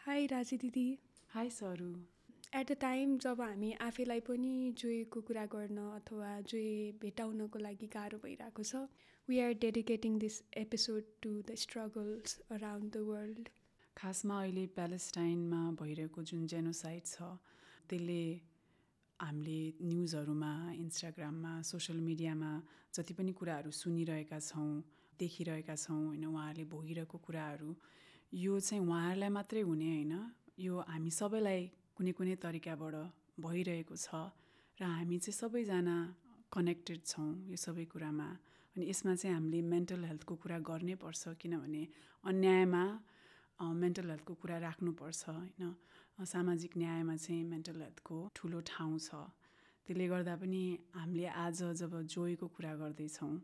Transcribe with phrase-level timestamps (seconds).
[0.00, 0.82] High राजी दिदी।
[1.30, 1.88] High सरू।
[2.54, 6.70] एट द टाइम जब हामी आफैलाई पनि जोएको कुरा गर्न अथवा जोए
[7.02, 8.80] भेटाउनको लागि गाह्रो भइरहेको छ
[9.28, 13.52] we are dedicating this episode to the struggles around the world
[13.96, 17.30] खासमा अहिले प्यालेस्टाइनमा भइरहेको जुन जेनोसाइड छ
[17.88, 18.20] त्यसले
[19.20, 22.52] हामीले न्युजहरूमा इन्स्टाग्राममा सोसियल मिडियामा
[22.94, 24.68] जति पनि कुराहरू सुनिरहेका छौँ
[25.20, 27.74] देखिरहेका छौँ होइन उहाँहरूले भोगिरहेको कुराहरू
[28.32, 30.14] यो चाहिँ उहाँहरूलाई मात्रै हुने होइन।
[30.58, 31.60] यो हामी सबैलाई
[31.96, 32.94] कुनै कुनै तरिकाबाट
[33.42, 34.08] भइरहेको छ
[34.78, 35.96] र हामी चाहिँ सबैजना
[36.54, 38.28] कनेक्टेड छौँ यो सबै कुरामा।
[38.76, 41.82] अनि यसमा चाहिँ हामीले मेन्टल हेल्थको कुरा गर्नै पर्छ किनभने
[42.24, 42.84] अन्यायमा
[43.82, 45.62] मेन्टल हेल्थको कुरा राख्नुपर्छ होइन।
[46.22, 49.10] सामाजिक न्यायमा चाहिँ मेन्टल हेल्थको ठुलो ठाउँ छ।
[49.86, 50.62] त्यसले गर्दा पनि
[50.94, 53.34] हामीले आज जब जोयको कुरा गर्दैछौँ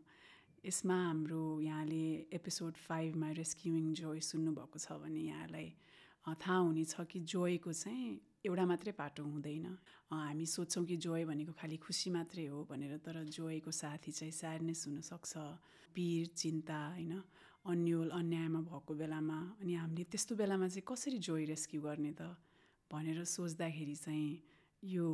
[0.67, 5.67] यसमा हाम्रो यहाँले एपिसोड फाइभमा रेस्क्युइङ जोय सुन्नुभएको छ भने यहाँलाई
[6.27, 9.67] थाहा हुनेछ कि जोयको चाहिँ एउटा मात्रै पाटो हुँदैन।
[10.11, 14.83] हामी सोध्छौँ कि जोय भनेको खालि खुसी मात्रै हो भनेर तर जोयको साथी चाहिँ स्याडनेस
[14.87, 15.33] हुनसक्छ
[15.95, 17.13] पिर चिन्ता होइन
[17.63, 22.35] अन्यल अन्यायमा भएको बेलामा। अनि हामीले त्यस्तो बेलामा चाहिँ कसरी जोय रेस्क्यु गर्ने त
[22.91, 24.29] भनेर सोच्दाखेरि चाहिँ
[24.83, 25.07] यो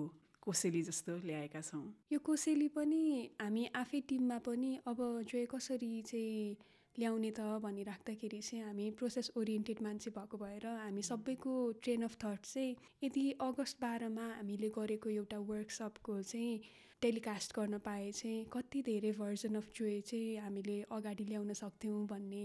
[0.43, 3.01] कोसेली जस्तो ल्याएका छौँ। यो कोसेली पनि
[3.41, 6.55] हामी आफै टिममा पनि अब जो कसरी चाहिँ
[6.95, 12.45] ल्याउने त भनिराख्दाखेरि चाहिँ हामी प्रोसेस ओरिएन्टेड मान्छे भएको भएर हामी सबैको ट्रेन अफ थट
[12.45, 16.61] चाहिँ यदि अगस्त बाह्रमा हामीले गरेको एउटा वर्कसपको चाहिँ
[17.01, 22.43] टेलिकास्ट गर्न पाए चाहिँ कति धेरै भर्जन अफ जोए चाहिँ हामीले अगाडि ल्याउन सक्थ्यौँ भन्ने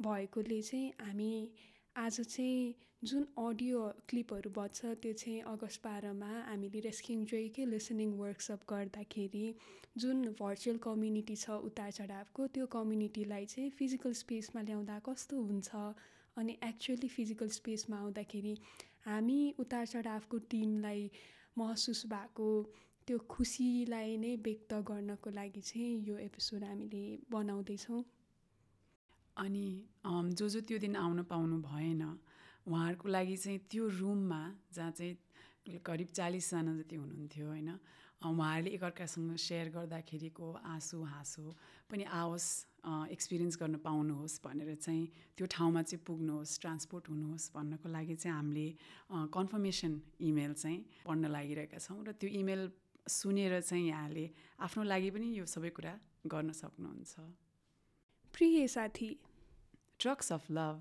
[0.00, 1.32] भएकोले चाहिँ हामी
[1.96, 8.66] आज चाहिँ जुन अडियो क्लिपहरू बज्छ त्यो चाहिँ अगस्त बाह्रमा हामीले रेस्किङ जोइकै लिसनिङ वर्कसप
[8.70, 9.44] गर्दाखेरि
[9.96, 15.80] जुन भर्चुअल कम्युनिटी छ उतार चढावको त्यो कम्युनिटीलाई चाहिँ फिजिकल स्पेसमा ल्याउँदा कस्तो हुन्छ
[16.36, 18.54] अनि एक्चुअली फिजिकल स्पेसमा आउँदाखेरि
[19.06, 21.10] हामी उतार चढावको टिमलाई
[21.58, 22.50] महसुस भएको
[23.08, 28.02] त्यो खुसीलाई नै व्यक्त गर्नको लागि चाहिँ यो एपिसोड हामीले बनाउँदैछौँ।
[29.36, 29.68] अनि
[30.34, 32.04] जो जो त्यो दिन आउन पाउनु भएन
[32.66, 34.42] उहाँहरूको लागि चाहिँ त्यो रुममा
[34.74, 37.70] जहाँ चाहिँ करिब चालिसजना जति हुनुहुन्थ्यो होइन?
[38.20, 41.44] उहाँहरूले एकअर्कासँग सेयर गर्दाखेरिको आँसु हाँसो
[41.90, 42.48] पनि आओस्
[43.12, 45.06] एक्सपिरियन्स गर्न पाउनुहोस् भनेर चाहिँ
[45.36, 48.68] त्यो ठाउँमा चाहिँ पुग्नुहोस् ट्रान्सपोर्ट हुनुहोस् भन्नको लागि चाहिँ हामीले
[49.32, 52.70] कन्फर्मेसन इमेल चाहिँ पढ्न लागिरहेका छौँ र त्यो इमेल
[53.08, 54.24] सुनेर चाहिँ यहाँले
[54.60, 55.94] आफ्नो लागि पनि यो सबै कुरा
[56.26, 57.14] गर्न सक्नुहुन्छ।
[58.34, 59.08] प्रिय साथी
[59.98, 60.76] ट्रक्स अफ लभ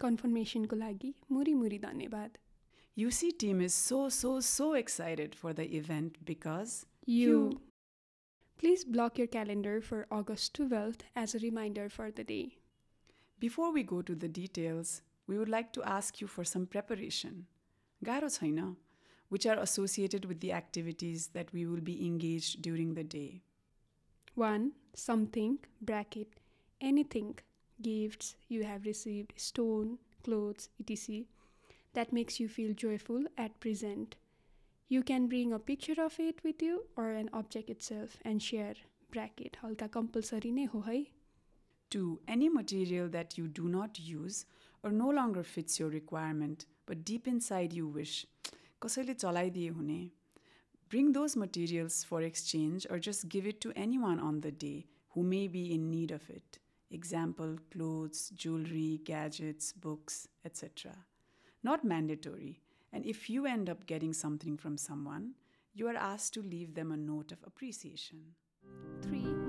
[0.00, 2.38] कन्फर्मेसनको लागि मुरी मुरी धन्यवाद
[2.98, 7.60] UC team is so, so, so excited for the event because you.
[8.58, 12.56] Please block your calendar for August 12th as a reminder for the day.
[13.38, 17.44] Before we go to the details, we would like to ask you for some preparation.
[18.02, 18.76] Garo chaina,
[19.28, 23.42] which are associated with the activities that we will be engaged during the day.
[24.36, 24.72] 1.
[24.94, 26.40] Something, bracket,
[26.80, 27.38] anything,
[27.82, 31.24] gifts you have received, stone, clothes, etc.,
[31.94, 34.16] that makes you feel joyful at present.
[34.88, 38.74] You can bring a picture of it with you or an object itself and share.
[39.10, 41.06] Bracket, halka compulsory ne ho hai.
[41.90, 42.20] 2.
[42.28, 44.44] Any material that you do not use
[44.82, 48.26] or no longer fits your requirement, but deep inside you wish,
[48.82, 50.10] कसैले चलाइदिए हुने.
[50.88, 55.22] Bring those materials for exchange or just give it to anyone on the day who
[55.22, 56.58] may be in need of it.
[56.91, 60.91] Example clothes, jewelry, gadgets, books, etc.
[61.63, 62.61] Not mandatory.
[62.93, 65.35] And if you end up getting something from someone,
[65.73, 68.35] you are asked to leave them a note of appreciation.
[69.03, 69.40] 3.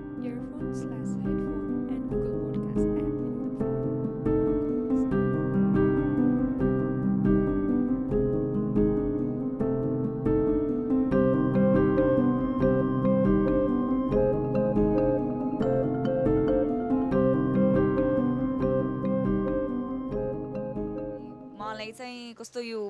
[22.39, 22.81] कस्तो यो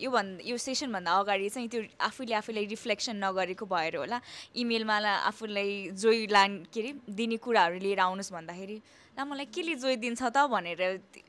[0.00, 4.20] यो भन् यो सेसनभन्दा अगाडि चाहिँ त्यो आफूले आफूलाई रिफ्लेक्सन नगरेको भएर होला।
[4.54, 4.96] इमेलमा
[5.30, 8.76] आफूलाई जोइ लान के अरे दिने कुराहरू लिएर आउनुहोस् भन्दाखेरि।
[9.20, 10.80] ला मलाई केले जोइ दिन्छ त भनेर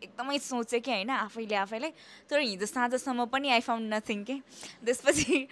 [0.07, 1.91] एकदमै सोचेँ कि होइन आफैले आफैलाई।
[2.31, 4.35] तर हिजो साँझसम्म पनि आई फाउन्ड नथिङ के।
[4.87, 5.47] त्यसपछि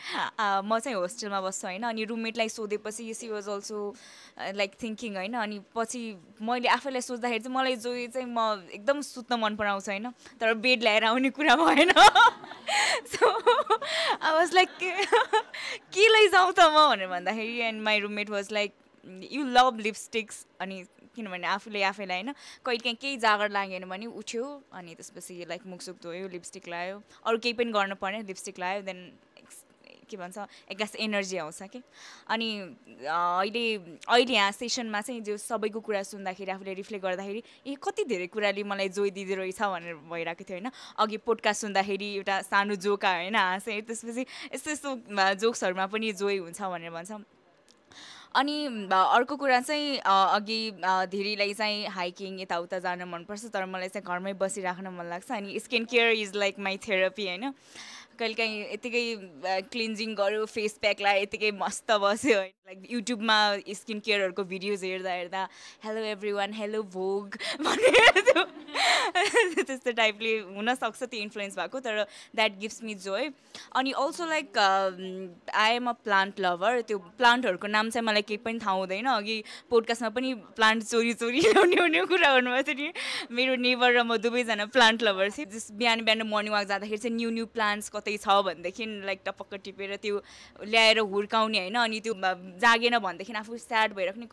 [0.63, 3.79] म चाहिँ होस्टेलमा बस्छु होइन। अनि रुममेटलाई सोधेपछि she was also
[4.55, 6.01] like thinking होइन। अनि पछि
[6.39, 10.07] मैले आफैलाई सोच्दाखेरि चाहिँ मलाई जोइ चाहिँ म एकदम सुत्न मन पराउँछ होइन।
[10.39, 14.71] तर बेड ल्याएर आउने कुरा भएन। सो आई वाज लाइक
[15.91, 16.87] के लैजाउँ त म?
[16.87, 18.71] भनेर भन्दाखेरि and my roommate was like
[19.31, 20.83] you love lipsticks अनि
[21.19, 22.33] किनभने आफूले आफैलाई होइन
[22.65, 27.37] कहिले काहीँ केही जागर लागेन भने उठ्यो अनि त्यसपछि लाइक मुखसुख धोयो लिपस्टिक लगायो अरू
[27.37, 29.09] केही पनि गर्नु पर्ने लिपस्टिक लगायो देन
[30.09, 30.37] के भन्छ
[30.73, 31.81] एक्कास एनर्जी आउँछ कि।
[32.33, 32.49] अनि
[33.05, 33.63] अहिले
[34.09, 38.63] अहिले यहाँ सेसनमा चाहिँ जो सबैको कुरा सुन्दाखेरि आफूले रिफ्लेक्ट गर्दाखेरि ए कति धेरै कुराले
[38.65, 43.35] मलाई जोइ दिँदो रहेछ भनेर भइरहेको थियो होइन। अघि पोडकास्ट सुन्दाखेरि एउटा सानो जोका होइन
[43.37, 44.89] हाँसेँ त्यसपछि यस्तो यस्तो
[45.45, 47.21] जोक्सहरूमा पनि जोइ हुन्छ भनेर भन्छ।
[48.35, 50.59] अनि अर्को कुरा चाहिँ अघि
[51.11, 55.85] धेरैलाई चाहिँ हाइकिङ यताउता जान मनपर्छ तर मलाई चाहिँ घरमै बसिराख्न मन लाग्छ। अनि skin
[55.85, 57.53] care is like my therapy होइन?
[58.19, 59.03] कहिले काहीँ यत्तिकै
[59.71, 63.37] क्लिन्जिङ गऱ्यो फेस प्याक लगायो यत्तिकै मस्त बस्यो लाइक युट्युबमा
[63.73, 65.47] स्किन केयरहरूको भिडियोज हेर्दा हेर्दा
[65.85, 67.37] हेलो एभ्री वान हेलो भोग
[68.29, 68.43] त्यो
[69.67, 72.03] त्यस्तो टाइपले हुनसक्छ त्यो इन्फ्लुएन्स भएको तर
[72.35, 73.29] द्याट गिभ्स मी जोय।
[73.75, 74.57] अनि also like
[75.53, 76.81] I am a plant lover.
[76.81, 81.39] त्यो प्लान्टहरूको नाम चाहिँ मलाई केही पनि थाहा हुँदैन। अघि पोडकास्टमा पनि प्लान्ट चोरी चोरी
[81.47, 82.93] ल्याउने हुने कुरा भन्नुभएको थियो नि।
[83.31, 87.15] मेरो नेबर र म दुवैजना प्लान्ट लभर थिएँ जस बिहान बिहान मर्निङ वाक जाँदाखेरि चाहिँ
[87.15, 90.21] न्यू न्यू प्लान्ट्स कतै छ भनेदेखि लाइक टपक्क टिपेर त्यो
[90.65, 92.13] ल्याएर हुर्काउने होइन अनि त्यो
[92.59, 94.27] जागेन भनेदेखि आफू स्याड भएर पनि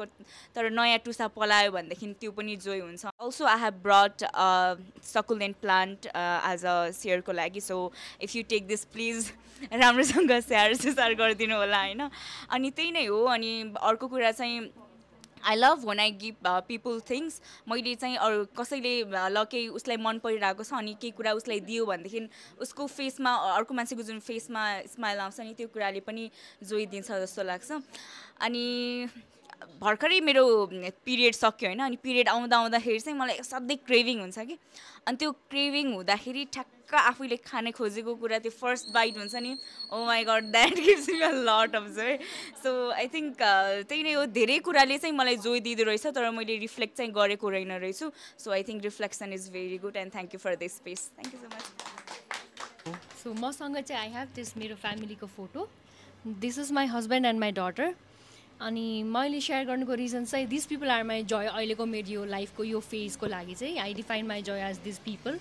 [0.57, 4.25] तर नयाँ टुसा पलायो भनेदेखि त्यो पनि जोइ हुन्छ। Also I have brought
[5.05, 7.77] succulent plant as a सेयरको लागि so
[8.23, 9.31] if you take this please
[9.75, 12.09] राम्रोसँग स्याहार सुसार गरिदिनु होला होइन।
[12.51, 13.53] अनि त्यही नै हो अनि
[13.83, 14.61] अर्को कुरा चाहिँ
[15.47, 20.19] I love when I give people things मैले चाहिँ अरू कसैले ल केही उसलाई मन
[20.19, 22.21] परिरहेको छ अनि केही कुरा उसलाई दियो भनेदेखि
[22.61, 24.65] उसको फेसमा अर्को मान्छेको जुन फेसमा
[24.95, 26.31] स्माइल आउँछ नि त्यो कुराले पनि
[26.65, 27.71] जोइदिन्छ जस्तो लाग्छ।
[28.43, 28.67] अनि
[29.81, 30.45] भर्खरै मेरो
[31.05, 34.57] पिरियड सक्यो होइन अनि पिरियड आउँदा आउँदाखेरि चाहिँ मलाई सधैँ क्रेभिङ हुन्छ कि।
[35.07, 39.53] अनि त्यो क्रेभिङ हुँदाखेरि ठ्याक्क आफूले खाने खोजेको कुरा त्यो फर्स्ट बाइट हुन्छ नि
[39.93, 42.19] ओ my God that gives me a lot of joy
[42.63, 43.37] so I think
[43.89, 47.49] त्यही नै हो धेरै कुराले चाहिँ मलाई जोइ दिँदो रहेछ तर मैले रिफ्लेक्ट चाहिँ गरेको
[47.51, 51.11] रहेन रहेछु। So I think reflection is very good and thank you for this space
[51.17, 51.65] thank you so much
[53.23, 55.69] so मसँग चाहिँ आई हेभ दिस मेरो फ्यामिलीको photo
[56.45, 57.95] this is my husband and my daughter
[58.61, 62.65] अनि मैले सेयर गर्नुको रिजन चाहिँ this people are my joy अहिलेको मेरो यो लाइफको
[62.65, 65.39] यो फेजको लागि चाहिँ I define my joy as this people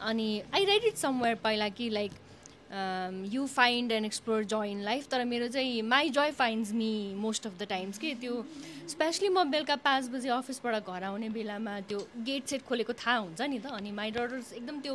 [0.00, 2.12] अनि आई राइट इट समवेयर पहिला कि like
[2.72, 7.46] you find and explore joy in life तर मेरो चाहिँ my joy finds me most
[7.46, 8.14] of the times कि?
[8.14, 8.44] त्यो
[8.88, 13.40] स्पेसली म बेलुका पाँच बजी अफिसबाट घर आउने बेलामा त्यो गेट सेट खोलेको थाहा हुन्छ
[13.42, 14.94] नि त अनि माई डटर्स एकदम त्यो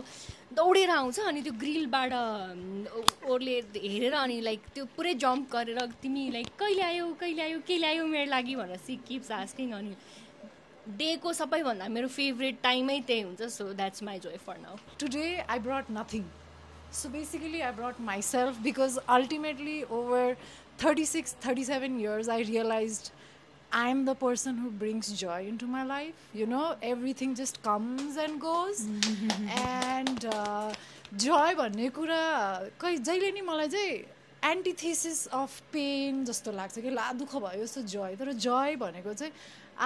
[0.55, 2.13] दौडेर आउँछ अनि त्यो ग्रिलबाट
[3.29, 7.77] ओर्ले हेरेर अनि लाइक त्यो पुरै जम्प गरेर तिमी लाइक कहिले आयो कहिले आयो के
[7.77, 9.95] ल्यायो मेरो लागि भनेर सी किप्स आस्किङ अनि
[10.97, 15.59] डेको सबैभन्दा मेरो फेभरेट टाइमै त्यही हुन्छ so that's my joy for now today I
[15.67, 16.23] brought nothing
[16.95, 20.37] So basically, I brought myself because ultimately, over
[20.77, 23.11] 36, 37 years, I realized
[23.71, 26.13] I'm the person who brings joy into my life.
[26.33, 28.87] You know, everything just comes and goes.
[29.57, 30.71] and uh,
[31.17, 32.21] joy भन्ने कुरा
[32.79, 34.03] खै जहिले नि मलाई चाहिँ
[34.51, 39.33] antithesis of pain जस्तो लाग्छ कि ला दुःख भयो जस्तो जय तर जय भनेको चाहिँ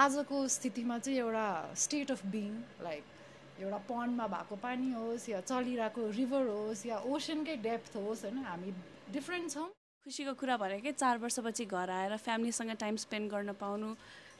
[0.04, 1.48] आजको स्थितिमा चाहिँ एउटा
[1.84, 2.50] स्टेट अफ बिङ
[2.86, 3.19] लाइक
[3.62, 8.70] एउटा पन्डमा भएको पानी होस् या चलिरहेको रिभर होस् या ओसनकै डेप्थ होस् होइन हामी
[9.12, 9.68] डिफ्रेन्ट छौँ।
[10.06, 13.88] खुसीको कुरा भनेकै चार वर्षपछि घर आएर फ्यामिलीसँग टाइम स्पेन्ड गर्न पाउनु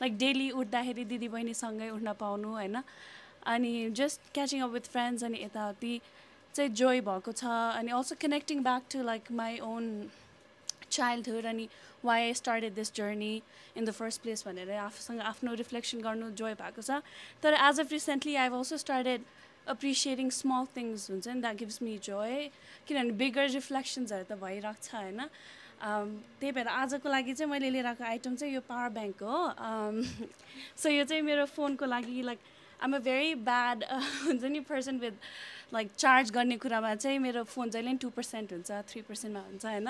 [0.03, 2.77] लाइक डेली उठ्दाखेरि दिदीबहिनीसँगै उठ्न पाउनु होइन?
[3.47, 5.93] अनि just catching up with friends अनि यताउति
[6.55, 7.45] चाहिँ जोय भएको छ।
[7.77, 9.85] अनि also connecting back to like my own
[10.91, 11.69] childhood अनि
[12.05, 13.35] why I started this journey
[13.77, 17.03] in the first place भनेर आफूसँग आफ्नो रिफ्लेक्सन गर्नु जोय भएको छ।
[17.43, 19.25] तर as of recently I have also started
[19.69, 22.51] appreciating small things हुन्छ नि द्याट गिभ्स मी जोय
[22.89, 25.21] किनभने बिगर रिफ्लेक्सन्सहरू त भइरहेको छ होइन।
[25.81, 29.39] त्यही भएर आजको लागि चाहिँ मैले लिएर आएको आइटम चाहिँ यो पावर ब्याङ्क हो।
[30.81, 32.41] सो यो चाहिँ मेरो फोनको लागि like
[32.85, 35.15] I'm a very bad हुन्छ नि पर्सन विथ
[35.73, 39.65] लाइक चार्ज गर्ने कुरामा चाहिँ मेरो फोन जहिले पनि टु पर्सेन्ट हुन्छ थ्री पर्सेन्टमा हुन्छ
[39.67, 39.89] होइन।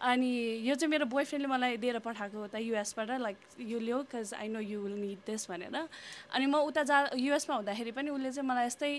[0.00, 0.32] अनि
[0.64, 4.60] यो चाहिँ मेरो बोयफ्रेन्डले मलाई दिएर पठाएको उता युएसबाट लाइक यो लियो because I know
[4.60, 8.66] you will need this भनेर। अनि म उता जा युएसमा हुँदाखेरि पनि उसले चाहिँ मलाई
[8.66, 8.92] यस्तै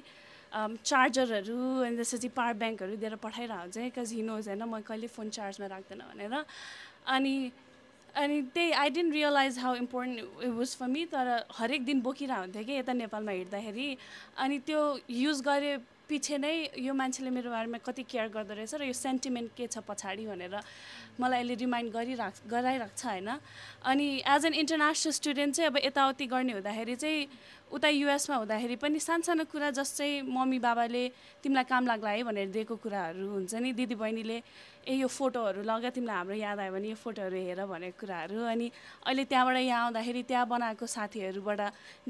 [0.51, 5.29] चार्जरहरू अनि त्यसपछि पावर ब्याङ्कहरू दिएर पठाइरहेको हुन्छ बिकज हि नोज होइन म कहिले फोन
[5.31, 6.45] चार्जमा राख्दैन भनेर।
[7.07, 7.35] अनि
[8.15, 12.41] अनि त्यही I didn't realise how important it was for me तर हरेक दिन बोकिरहेको
[12.41, 13.97] हुन्थ्यो कि यता नेपालमा हिँड्दाखेरि।
[14.37, 15.77] अनि त्यो युज गरे
[16.11, 19.79] पछि नै यो मान्छेले मेरो बारेमा कति केयर गर्दो रहेछ र यो सेन्टिमेन्ट के छ
[19.87, 20.59] पछाडि भनेर
[21.19, 23.29] मलाई अहिले रिमाइन्ड गरिराख गराइरहेको छ होइन।
[23.87, 27.27] अनि एज एन इन्टरनेसनल स्टुडेन्ट चाहिँ अब यताउति गर्ने हुँदाखेरि चाहिँ
[27.71, 31.03] उता युएसमा हुँदाखेरि पनि सानो कुरा जस्तै मम्मी बाबाले
[31.39, 34.37] तिमीलाई काम लाग्ला है भनेर दिएको कुराहरू हुन्छ नि। दिदी बहिनीले
[34.83, 38.67] ए यो फोटोहरू लग तिमीलाई हाम्रो याद आयो भने यो फोटोहरू हेर भनेको कुराहरू। अनि
[39.07, 41.61] अहिले त्यहाँबाट यहाँ आउँदाखेरि त्यहाँ बनाएको साथीहरूबाट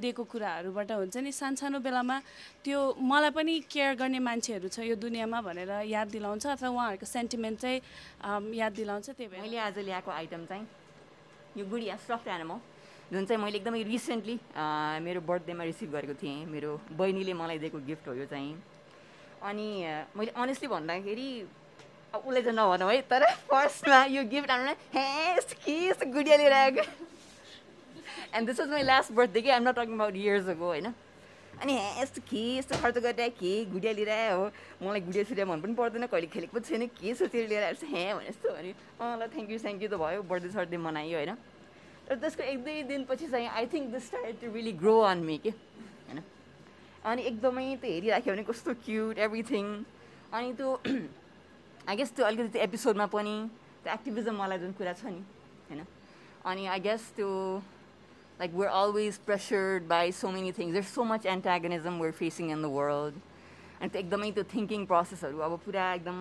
[0.01, 2.17] दिएको कुराहरूबाट हुन्छ नि सानसानो बेलामा
[2.65, 7.59] त्यो मलाई पनि केयर गर्ने मान्छेहरू छ यो दुनियाँमा भनेर याद दिलाउँछ अथवा उहाँहरूको सेन्टिमेन्ट
[7.61, 7.79] चाहिँ
[8.57, 10.65] याद दिलाउँछ त्यही भएर। मैले आज ल्याएको आइटम चाहिँ
[11.57, 12.59] यो गुडिया सफ्ट एनिमल
[13.11, 14.39] जुन चाहिँ मैले एकदमै रिसेन्टली
[15.03, 18.55] मेरो बर्थडेमा रिसिभ गरेको थिएँ। मेरो बहिनीले मलाई दिएको गिफ्ट हो यो चाहिँ।
[19.43, 19.67] अनि
[20.15, 21.29] मैले अनेस्टली भन्दाखेरि
[22.15, 25.05] उसले चाहिँ नभनौँ है तर फर्स्टमा यो गिफ्ट आउनु हे
[25.65, 26.83] के यस्तो गुडिया लिएर आएको
[28.35, 30.87] and this was my last birthday कि I'm not talking about years ago होइन?
[31.61, 34.45] अनि हे यस्तो के यस्तो खर्च गरेर के गुडिया लिएर आयो हो?
[34.81, 37.91] मलाई गुडिया सुडिया मन पनि पर्दैन कहिले खेलेको पनि छैन के सोचेर लिएर आएको छ
[37.91, 41.17] हे भने जस्तो भने अँ ल थ्याङ्क यू थ्याङ्क यू त भयो बर्थडे सर्डे मनायो
[41.17, 41.35] होइन?
[42.11, 45.37] तर त्यसको एक दुई दिनपछि चाहिँ I think this start to really grow on me
[45.39, 46.17] के होइन
[47.05, 49.67] अनि एकदमै त्यो हेरिराख्यो भने कस्तो क्युट एभ्रिथिङ
[50.31, 50.73] अनि त्यो
[51.87, 53.35] आई गेस त्यो अलिकति त्यो एपिसोडमा पनि
[53.83, 55.23] त्यो एक्टिभिजमवाला जुन कुरा छ नि
[55.69, 55.85] होइन
[56.45, 57.31] अनि आई गेस त्यो
[58.39, 62.61] like we're always pressured by so many things there so much antagonism we're facing in
[62.61, 63.23] the world
[63.79, 66.19] अनि त्यो एकदमै त्यो थिङ्किङ प्रोसेसहरू अब पुरा एकदम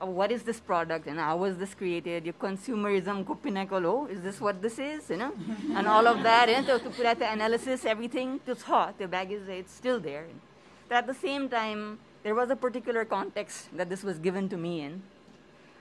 [0.00, 4.18] अब वाट इज दिस प्रडक्ट होइन हाउ वाज दिस क्रिएटेड यो कन्ज्युमरिजमको पिनाकल हो is
[4.20, 7.86] this what this is होइन एन्ड अल अफ द्याट होइन त्यो त्यो पुरा त्यो एनालिसिस
[7.86, 10.26] एभ्रिथिङ त्यो छ त्यो ब्यागेज इट्स स्टिल देयर
[10.90, 11.86] तर at the same time
[12.24, 15.00] there was a particular context that this was given to me in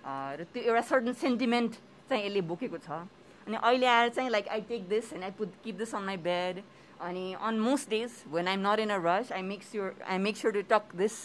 [0.03, 1.75] र त्यो एउटा सर्टन सेन्टिमेन्ट
[2.09, 3.03] चाहिँ यसले बोकेको छ
[3.47, 6.17] अनि अहिले आएर चाहिँ like I take this and I put keep this on my
[6.23, 6.61] bed
[7.01, 10.37] अनि on most days when I'm not in a rush I make sure I make
[10.37, 11.17] sure to talk this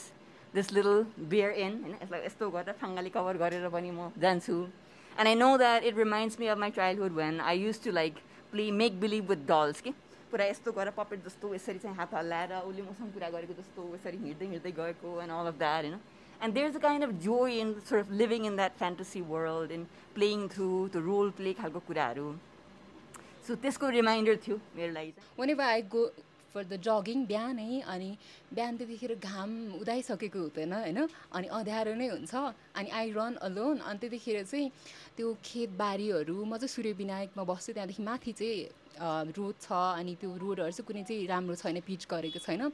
[0.53, 5.27] this little bear in होइन यसलाई यस्तो गरेर फाङ्गाली cover गरेर पनि म जान्छु and
[5.27, 8.17] I know that it reminds me of my childhood when I use to like
[8.51, 9.93] play make believe with dolls कि
[10.31, 14.17] पुरा यस्तो गरेर पपेट जस्तो यसरी चाहिँ हात हल्लाएर उसले मसँग कुरा गरेको जस्तो यसरी
[14.19, 15.99] हिँड्दै हिँड्दै गएको एन्ड अल अफ द्याट होइन
[16.41, 19.71] and there is a kind of joy in sort of living in that fantasy world
[19.71, 22.33] in playing through त्यो रोल प्ले खालको कुराहरू
[23.47, 26.03] सो त्यसको रिमाइन्डर थियो मेरो लागि चाहिँ Whenever I go
[26.53, 28.09] for the jogging बिहानै अनि
[28.53, 30.99] बिहान त्यतिखेर घाम उदाइसकेको हुँदैन होइन?
[31.33, 32.33] अनि अँध्यारो नै हुन्छ।
[32.77, 34.69] अनि आई रन अलोन अनि त्यतिखेर चाहिँ
[35.17, 39.67] त्यो खेतबारीहरू म चाहिँ सूर्य विनायकमा बस्छु। त्यहाँदेखि माथि चाहिँ रोड छ।
[39.99, 42.69] अनि त्यो रोडहरू चाहिँ कुनै चाहिँ राम्रो छैन पिच गरेको छैन।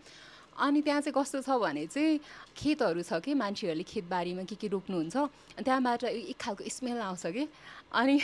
[0.57, 2.19] अनि त्यहाँ चाहिँ कस्तो छ भने चाहिँ
[2.57, 7.47] खेतहरू छ कि मान्छेहरूले खेतबारीमा के के रोप्नुहुन्छ अनि त्यहाँबाट एक खालको स्मेल आउँछ कि।
[7.93, 8.19] अनि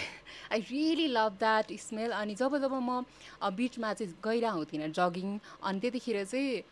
[0.51, 3.03] I really love that smell अनि जब जब म
[3.55, 6.63] बिचमा चाहिँ गइरह हुँदिनँ जगिङ अनि त्यतिखेर चाहिँ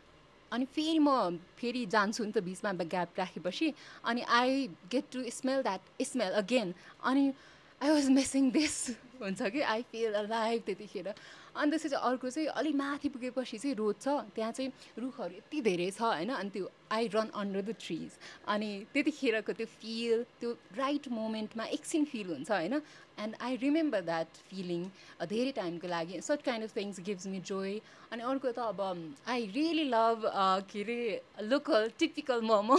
[0.52, 3.74] अनि फेरि म फेरि जान्छु नि त बिचमा ग्याप राखेपछि।
[4.06, 7.34] अनि I get to smell that smell again अनि
[7.82, 8.76] आई वाज मिसिङ दिस
[9.22, 10.24] हुन्छ कि। आई फिल अ
[10.66, 11.14] त्यतिखेर।
[11.56, 15.90] अनि त्यसपछि अर्को चाहिँ अलिक माथि पुगेपछि चाहिँ रोड छ त्यहाँ चाहिँ रुखहरू यति धेरै
[15.92, 18.12] छ होइन अनि त्यो I run under the trees.
[18.48, 22.82] अनि त्यतिखेरको त्यो फिल त्यो राइट मोमेन्टमा एकछिन फिल हुन्छ होइन।
[23.20, 24.82] And I remember that feeling
[25.30, 27.80] धेरै टाइमको लागि। Such kind of things gives me joy.
[28.12, 28.82] अनि अर्को त अब
[29.28, 30.30] आई रियली लभ
[30.70, 31.02] के अरे
[31.50, 32.78] local typical momo.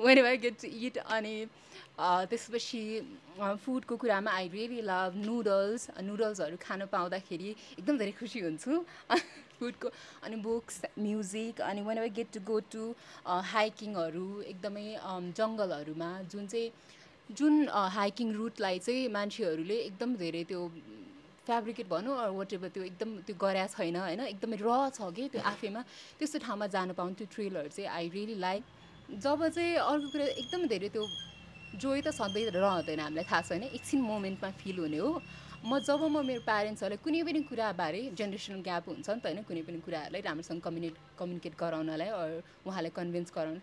[0.00, 1.34] When I get to it अनि
[1.98, 2.82] त्यसपछि
[3.64, 8.72] फुडको कुरामा आई रियली लभ नुडल्स नुडल्सहरू खान पाउँदाखेरि एकदम धेरै खुसी हुन्छु।
[9.58, 9.88] फुडको
[10.22, 12.82] अनि बुक्स म्युजिक अनि when I get to go to
[13.52, 14.86] हाइकिङहरू एकदमै
[15.38, 16.70] जङ्गलहरूमा जुन चाहिँ
[17.38, 20.60] जुन हाइकिङ रुटलाई चाहिँ मान्छेहरूले एकदम धेरै त्यो
[21.48, 24.20] फेब्रिकेट भनौँ वाट एभर त्यो एकदम त्यो गरा छैन होइन?
[24.32, 25.82] एकदमै र छ कि त्यो आफैमा?
[26.18, 28.62] त्यस्तो ठाउँमा जानु पाउनु त्यो ट्रेलहरू चाहिँ आई रियली लाइक
[29.24, 31.04] जब चाहिँ अर्को कुरा एकदम धेरै त्यो
[31.74, 35.20] जोइ त सधैँ रहँदैन हामीलाई थाहा छैन। एकछिन मोमेन्टमा फिल हुने हो।
[35.58, 39.62] म जब म मेरो प्यारेन्ट्सहरूलाई कुनै पनि कुराबारे जेनेरेसनल ग्याप हुन्छ नि त होइन कुनै
[39.66, 42.10] पनि कुराहरूलाई राम्रोसँग कम्युनिट कम्युनिकेट गराउनलाई
[42.62, 43.60] उहाँलाई कन्भिन्स गराउनु।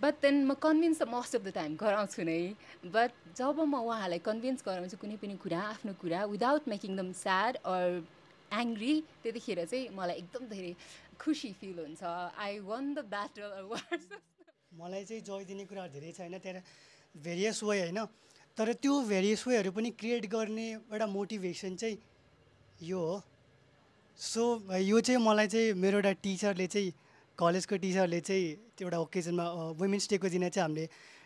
[0.00, 2.40] बट देन म कन्भिन्स त मोस्ट अफ द टाइम गराउँछु नै।
[2.88, 7.60] बट जब म उहाँलाई कन्भिन्स गराउँछु कुनै पनि कुरा आफ्नो कुरा without making them sad
[7.60, 8.02] or
[8.50, 10.72] angry त्यतिखेर चाहिँ मलाई एकदम धेरै
[11.20, 12.02] खुसी फिल हुन्छ।
[12.40, 13.50] आई वान द ब्याटल
[14.80, 16.64] मलाई चाहिँ जोय दिने कुराहरू धेरै छ होइन त्यहाँ
[17.14, 17.98] भेरियस वे होइन?
[18.56, 21.98] तर त्यो भेरियस वेहरू पनि क्रिएट गर्ने एउटा मोटिभेसन चाहिँ
[22.82, 23.22] यो हो।
[24.18, 24.42] सो
[24.78, 26.92] यो चाहिँ मलाई चाहिँ मेरो एउटा टिचरले चाहिँ
[27.38, 28.46] कलेजको टिचरले चाहिँ
[28.78, 29.44] त्यो एउटा ओकेजनमा
[29.78, 30.84] वुमेन्स डेको दिन चाहिँ हामीले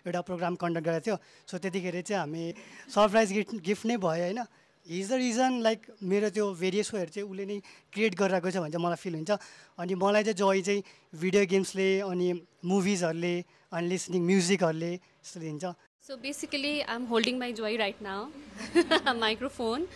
[0.09, 1.16] एउटा प्रोग्राम कन्डक्ट गरेको थियो।
[1.49, 2.45] सो त्यतिखेर चाहिँ हामी
[2.88, 4.40] सरप्राइज गिफ्ट गिफ्ट नै भयो होइन?
[4.87, 7.61] इज द रिजन लाइक मेरो त्यो भेरियस वेहरू चाहिँ उसले नै
[7.92, 9.30] क्रिएट गरिरहेको छ भने चाहिँ मलाई फिल हुन्छ।
[9.76, 12.28] अनि मलाई चाहिँ जोय चाहिँ भिडियो गेम्सले अनि
[12.64, 13.35] मुभिजहरूले
[13.68, 14.92] अनि listening म्युजिकहरूले
[15.28, 19.87] so basically I'm holding my joy right now microphone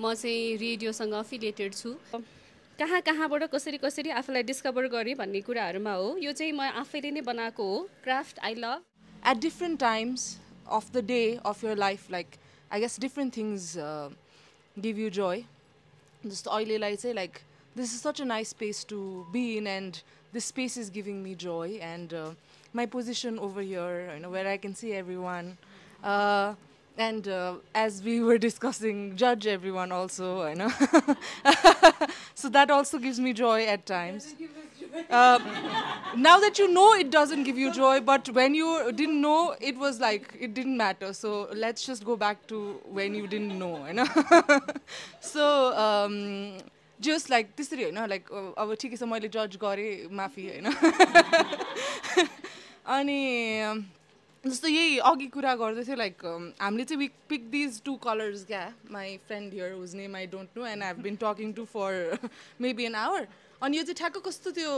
[0.00, 1.94] म चाहिँ रेडियोसँग अफिलिएटेड छु।
[2.78, 7.20] कहाँ कहाँबाट कसरी कसरी आफूलाई डिस्कभर गरेँ भन्ने कुराहरूमा हो। यो चाहिँ म आफैले नै
[7.22, 8.80] बनाएको हो। Craft I love
[9.30, 10.20] at different times
[10.68, 12.26] of the day of your life like
[12.72, 13.74] I guess different things
[14.76, 15.42] give you joy
[16.26, 17.38] जस्तो अहिलेलाई चाहिँ like
[17.76, 18.98] this is such a nice space to
[19.32, 19.96] be in and
[20.34, 22.14] this space is giving me joy and
[22.73, 25.57] my position over here you know where i can see everyone
[26.03, 26.53] uh,
[26.97, 30.71] and uh, as we were discussing judge everyone also you know
[32.35, 34.35] so that also gives me joy at times
[35.09, 35.39] uh,
[36.15, 39.77] now that you know it doesn't give you joy but when you didn't know it
[39.77, 43.85] was like it didn't matter so let's just go back to when you didn't know
[43.85, 44.07] you know
[45.19, 46.57] so um,
[46.99, 50.65] just like त्यसरी होइन like अब ठिकै छ मैले जज गरेँ माफी होइन
[52.86, 53.20] अनि
[54.44, 56.24] जस्तो यही अघि कुरा गर्दै थियो लाइक
[56.60, 60.58] हामीले चाहिँ we pick these two colours क्या। My friend here whose name I don't
[60.58, 62.18] know and I have been talking to for
[62.60, 63.26] maybe an hour
[63.62, 64.72] अनि यो चाहिँ ठ्याक्क कस्तो त्यो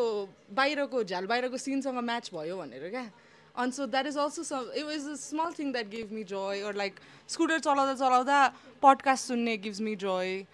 [0.55, 3.11] बाहिरको झ्याल बाहिरको सिनसँग म्याच भयो भनेर क्या।
[3.55, 6.61] अनि so that is also some it was a small thing that give me joy
[6.61, 8.39] or like scooter चलाउँदा चलाउँदा
[8.83, 10.45] पडकास्ट सुन्ने गिभ्स मी जोय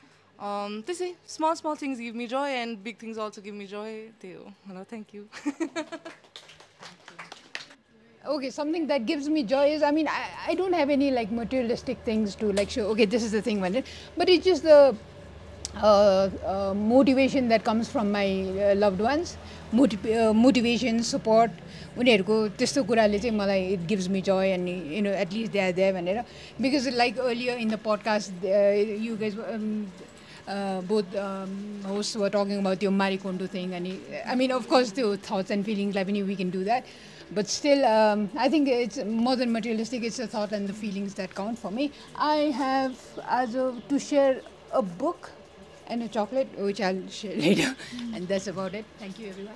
[0.87, 4.35] त्यसै small small things give me joy and big things also give me joy त्यही
[4.35, 5.23] हो। Hello thank you
[8.25, 11.31] okay something that gives me joy is i mean i, I don't have any like
[11.31, 14.95] materialistic things to like show okay this is the thing but it's just the
[15.77, 19.37] uh, uh, motivation that comes from my uh, loved ones
[19.73, 21.51] motiv motivation support
[21.99, 25.73] उनीहरूको त्यस्तो कुराले चाहिँ मलाई it gives me joy and you know at least they are
[25.75, 26.19] there भनेर
[26.63, 28.45] because like earlier in the podcast
[29.05, 29.35] you guys
[30.91, 31.17] both
[31.87, 36.05] host were talking about त्यो Marie Kondo thing अनि I mean of course त्यो thoughts and फिलिङ्सलाई
[36.05, 36.95] पनि we can do that
[37.33, 41.15] but still um, i think it's more than materialistic it's the thought and the feelings
[41.15, 42.97] that count for me i have
[43.29, 44.41] as a to share
[44.73, 45.31] a book
[45.89, 47.75] and a chocolate which i'll share later
[48.15, 49.55] and that's about it thank you everyone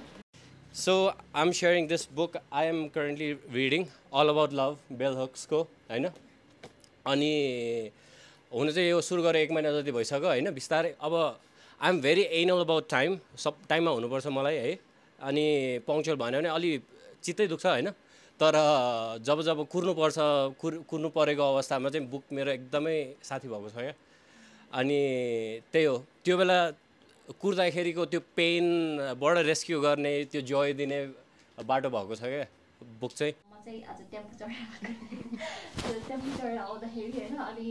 [0.72, 5.66] so i'm sharing this book i am currently reading all about love bell hooks ko
[5.90, 6.10] होइन
[7.06, 7.30] अनि
[8.52, 11.14] हुनु चाहिँ यो सुरु गरेर एक महिना जति भइसक्यो होइन बिस्तारै अब
[11.80, 14.72] I'm very anal about time सब टाइममा हुनुपर्छ मलाई है
[15.18, 15.44] अनि
[15.88, 16.70] पङ्क्चुअल भन्यो भने अलि
[17.24, 17.88] चित्तै दुख्छ होइन।
[18.40, 18.54] तर
[19.22, 20.16] जब जब कुर्नुपर्छ
[20.60, 23.94] कुर कुर्नु परेको अवस्थामा चाहिँ बुक मेरो एकदमै साथी भएको छ क्या।
[24.74, 25.00] अनि
[25.72, 26.58] त्यही हो। त्यो बेला
[27.40, 30.98] कुर्दाखेरिको त्यो पेनबाट रेस्क्यु गर्ने त्यो जोय दिने
[31.58, 32.46] बाटो भएको छ क्या
[33.00, 34.00] बुक चाहिँ। म चाहिँ आज
[37.44, 37.68] अनि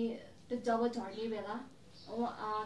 [0.47, 1.55] त्यो जब झर्ने बेला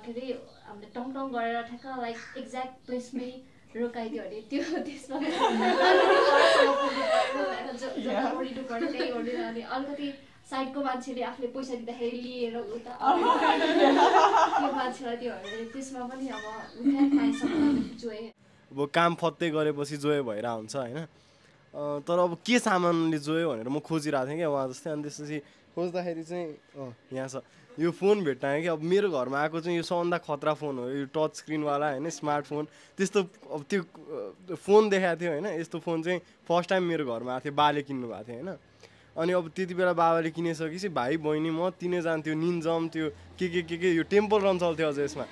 [0.06, 0.26] के अरे
[0.68, 3.32] हामीले टङ गरेर ठ्याक्क लाइक एक्ज्याक्ट प्लेसमै
[3.76, 5.16] रोकाइदियो भने त्यो त्यसमा
[9.48, 10.08] अनि अलिकति
[10.50, 12.94] साइडको मान्छेले आफूले पैसा दिँदाखेरि लिएर उता
[14.58, 15.34] त्यो मान्छेलाई त्यो
[15.74, 16.46] त्यसमा पनि अब
[18.02, 18.24] जोए
[18.96, 21.00] काम फत्तै गरेपछि जोयो भएर हुन्छ होइन।
[22.08, 25.38] तर अब के सामानले जोयो भनेर म खोजिरहेको थिएँ क्या उहाँ जस्तै। अनि त्यसपछि
[25.76, 26.48] खोज्दाखेरि चाहिँ
[27.14, 27.36] यहाँ छ।
[27.80, 31.06] यो फोन भेट्टाएँ कि अब मेरो घरमा आएको चाहिँ यो सबभन्दा खतरा फोन हो यो
[31.14, 32.66] टच स्क्रिनवाला होइन स्मार्टफोन।
[32.98, 33.20] त्यस्तो
[33.54, 37.54] अब त्यो फोन देखाएको थियो होइन यस्तो फोन चाहिँ फर्स्ट टाइम मेरो घरमा आएको थियो
[37.54, 38.50] बाले किन्नु भएको थियो होइन।
[39.18, 43.62] अनि अब त्यति बेला बाबाले किनिसकेपछि भाइ बहिनी म तिनैजना त्यो निन्जम त्यो के के
[43.62, 45.26] के के यो टेम्पल रन चल्थ्यो अझ यसमा।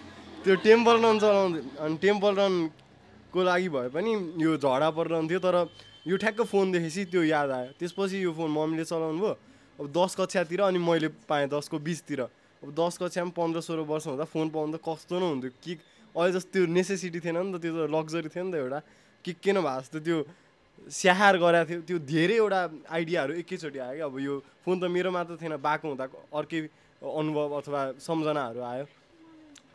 [0.45, 5.55] त्यो टेम्पल रन चलाउँदै अनि टेम्पल रनको लागि भए पनि यो झडा परिरहन्थ्यो तर
[6.05, 9.33] यो ठ्याक्क फोन देखेपछि त्यो याद आयो। त्यसपछि यो फोन मम्मीले चलाउनु भयो
[9.79, 14.23] अब दस कक्षातिर अनि मैले पाएँ दसको बिचतिर अब दस कक्षामा पन्ध्र सोह्र वर्ष हुँदा
[14.23, 15.73] फोन पाउनु त कस्तो नै हुन्थ्यो। कि
[16.15, 18.79] अहिले जस्तो त्यो नेसेसिटी थिएन नि त त्यो त लग्जरी थियो नि त एउटा।
[19.25, 20.17] के के नभए जस्तो त्यो
[20.87, 24.33] स्याहार गराएको थियो। त्यो धेरैवटा आइडियाहरू एकैचोटि आयो क्या। अब यो
[24.63, 26.05] फोन त मेरो मात्र थिएन बाको हुँदा
[26.39, 26.59] अर्कै
[27.03, 28.85] अनुभव अथवा सम्झनाहरू आयो।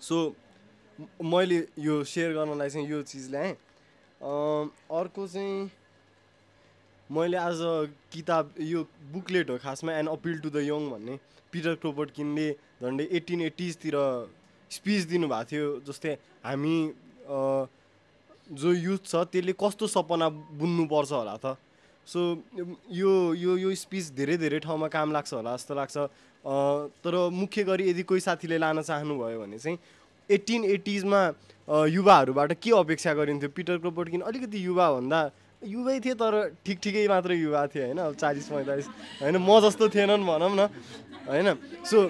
[0.01, 0.17] सो
[1.21, 3.53] मैले यो सेयर गर्नलाई चाहिँ यो चिज ल्याएँ
[4.21, 5.71] अर्को चाहिँ
[7.11, 7.59] मैले आज
[8.12, 11.14] किताब यो बुकलेट हो खासमा an appeal to the young भन्ने।
[11.51, 12.51] पिटर क्रोपर्टकिनले
[12.83, 13.96] झन्डै एट्टिन एट्टिजतिर
[14.70, 16.12] स्पिच दिनुभएको थियो जस्तै
[16.46, 16.77] हामी
[18.55, 21.59] जो युथ छ त्यसले कस्तो सपना बुन्नुपर्छ होला त।
[22.07, 22.20] सो
[22.94, 25.96] यो यो यो स्पिच धेरै धेरै ठाउँमा काम लाग्छ होला जस्तो लाग्छ।
[27.03, 29.79] तर मुख्य गरी यदि कोही साथीले लान चाहनुभयो भने चाहिँ
[30.31, 31.20] एट्टिन एट्टिजमा
[31.90, 33.51] युवाहरूबाट के अपेक्षा गरिन्थ्यो?
[33.51, 35.20] पिटर क्रोपर्टकिन अलिकति युवाभन्दा
[35.62, 37.99] युवै थिए तर ठिक ठिकै मात्र युवा थिए होइन?
[38.01, 38.87] अब चालिस पैँतालिस
[39.20, 39.37] होइन?
[39.37, 40.68] म जस्तो थिएनन् भनौँ न
[41.29, 41.49] होइन?
[41.85, 42.09] So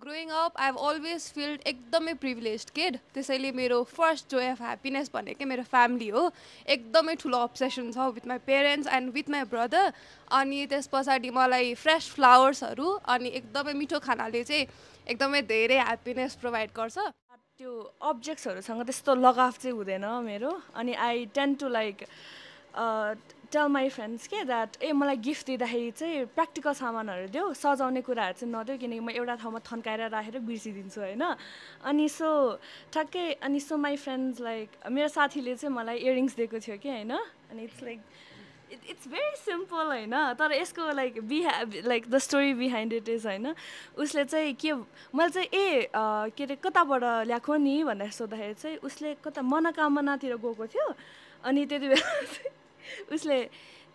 [0.00, 5.44] growing up I always felt एकदमै प्रिभिलेज किड त्यसैले मेरो फर्स्ट जोय अफ ह्याप्पिनेस भनेकै
[5.48, 6.24] मेरो फ्यामिली हो।
[6.68, 9.92] एकदमै ठुलो अब्सेसन छ with my parents and with my brother
[10.38, 14.66] अनि त्यस पछाडि मलाई फ्रेस फ्लावर्सहरू अनि एकदमै मिठो खानाले चाहिँ
[15.08, 16.98] एकदमै धेरै ह्याप्पिनेस प्रोभाइड गर्छ।
[17.58, 17.74] त्यो
[18.06, 22.04] अब्जेक्ट्सहरूसँग त्यस्तो लगाव चाहिँ हुँदैन मेरो। अनि I tend to like
[23.50, 28.38] tell my friends के द्याट ए मलाई गिफ्ट दिँदाखेरि चाहिँ प्र्याक्टिकल सामानहरू देऊ सजाउने कुराहरू
[28.38, 31.24] चाहिँ नदेऊ किनकि म एउटा ठाउँमा थन्काएर राखेर बिर्सिदिन्छु होइन?
[31.82, 32.30] अनि सो
[32.94, 37.12] ठ्याक्कै अनि सो माई फ्रेन्ड्स लाइक मेरो साथीले चाहिँ मलाई इयरिङ्स दिएको थियो कि होइन?
[37.50, 38.00] अनि it's like
[38.72, 41.52] it's very simple होइन। तर यसको लाइक बिहा
[41.86, 43.54] like the story behind it is होइन
[43.98, 44.72] उसले चाहिँ के
[45.14, 50.66] मैले चाहिँ ए के अरे कताबाट ल्याएको नि भनेर सोद्धाखेरि चाहिँ उसले कता मनोकामनातिर गएको
[50.66, 50.94] थियो।
[51.44, 53.38] अनि त्यति बेला उसले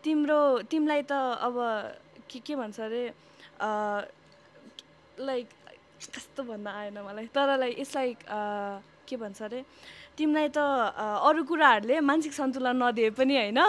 [0.04, 0.40] तिम्रो
[0.72, 1.56] तिमीलाई त अब
[2.30, 3.04] के के भन्छ अरे
[5.20, 5.48] लाइक
[6.16, 8.18] कस्तो भन्न आएन मलाई। तर लाइक इट्स लाइक
[9.08, 9.64] के भन्छ अरे
[10.18, 10.58] तिमीलाई त
[11.28, 13.60] अरू कुराहरूले मानसिक सन्तुलन नदिए पनि होइन।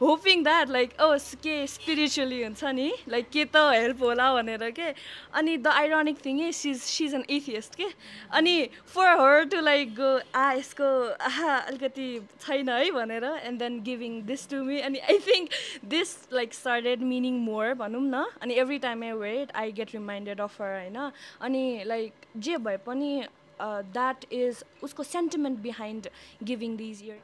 [0.00, 1.08] होपिङ द्याट लाइक ओ
[1.44, 2.88] के स्पिरिचुअली हुन्छ नि?
[3.08, 4.88] लाइक के त हेल्प होला भनेर के?
[5.34, 7.88] अनि the ironic thing is she's she's an atheist के?
[8.32, 8.56] अनि
[8.94, 10.88] for her to like go आ यसको
[11.28, 12.08] आहा अलिकति
[12.40, 15.50] छैन है भनेर and then giving this to me अनि I think
[15.94, 20.40] this like started meaning more भनौँ न। अनि every time I wait I get reminded
[20.40, 23.10] of her होइन। अनि लाइक जे भए पनि
[23.60, 26.08] द्याट इज उसको sentiment behind
[26.42, 27.20] giving these ear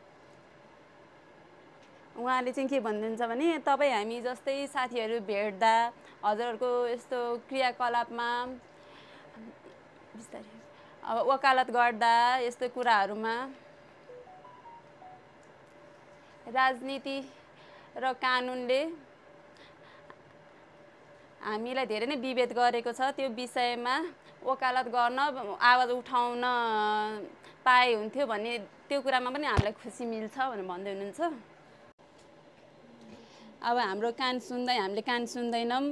[2.16, 5.74] उहाँले चाहिँ के भनिदिन्छ भने तपाईँ हामी जस्तै साथीहरू भेट्दा
[6.24, 8.28] हजुरहरूको यस्तो क्रियाकलापमा
[10.16, 10.58] बिस्तारै
[11.02, 12.14] अब वकालत गर्दा
[12.46, 13.34] यस्तो कुराहरूमा
[16.46, 17.18] राजनीति
[17.96, 18.80] र कानुनले
[21.40, 23.94] हामीलाई धेरै नै विभेद गरेको छ त्यो विषयमा।
[24.40, 25.18] वकालत गर्न
[25.60, 26.44] आवाज उठाउन
[27.64, 28.52] पाए हुन्थ्यो भन्ने
[28.88, 31.20] त्यो कुरामा पनि हामीलाई खुसी मिल्छ भनेर भन्दै हुनुहुन्छ।
[33.60, 35.84] अब हाम्रो कान सुन्दै हामीले कान सुन्दैनौँ।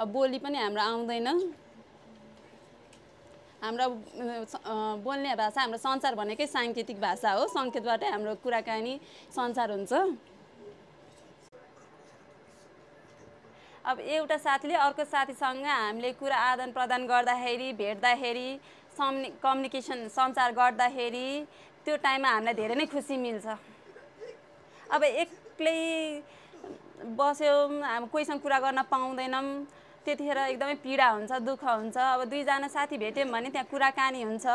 [0.00, 1.28] अब बोली पनि हाम्रो आउँदैन।
[3.60, 3.86] हाम्रो
[5.04, 8.94] बोल्ने भाषा हाम्रो संसार भनेकै साङ्केतिक भाषा हो। सङ्केतबाटै हाम्रो कुराकानी
[9.36, 9.92] संसार हुन्छ।
[13.80, 18.48] अब एउटा साथीले अर्को साथीसँग हामीले कुरा आदान प्रदान गर्दाखेरि भेट्दाखेरि
[18.92, 21.28] सम्ने कम्युनिकेसन सञ्चार गर्दाखेरि
[21.86, 23.46] त्यो टाइममा हामीलाई धेरै नै खुसी मिल्छ।
[24.92, 25.80] अब एक्लै
[27.16, 29.44] बस्यौँ हामी कोहीसँग कुरा गर्न पाउँदैनौँ
[30.04, 34.46] त्यतिखेर एकदमै पीडा हुन्छ दुःख हुन्छ। अब दुईजना साथी भेट्यौँ भने त्यहाँ कुराकानी हुन्छ।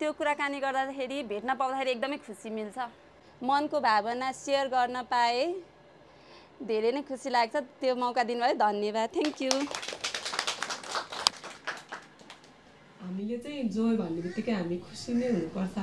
[0.00, 2.78] त्यो कुराकानी गर्दाखेरि भेट्न पाउँदाखेरि एकदमै खुसी मिल्छ।
[3.44, 5.44] मनको भावना सेयर गर्न पाएँ
[6.66, 9.52] धेरै नै खुसी लाग्छ। त्यो मौका दिनुभयो। धन्यवाद। थ्याङ्क यू
[13.02, 15.76] हामीले चाहिँ जोय भन्ने बित्तिकै हामी खुसी नै हुनुपर्छ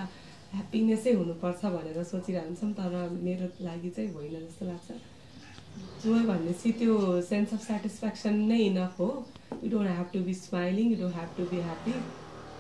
[0.56, 2.94] ह्याप्पिनेसै हुनुपर्छ भनेर सोचिरहन्छौँ तर
[3.26, 4.90] मेरो लागि चाहिँ होइन जस्तो लाग्छ।
[6.04, 6.94] जोय भनेपछि त्यो
[7.30, 9.10] सेन्स अफ सेटिस्फ्याक्सन नै इनफ हो।
[9.64, 11.96] You don't have to be smiling you don't have to be happy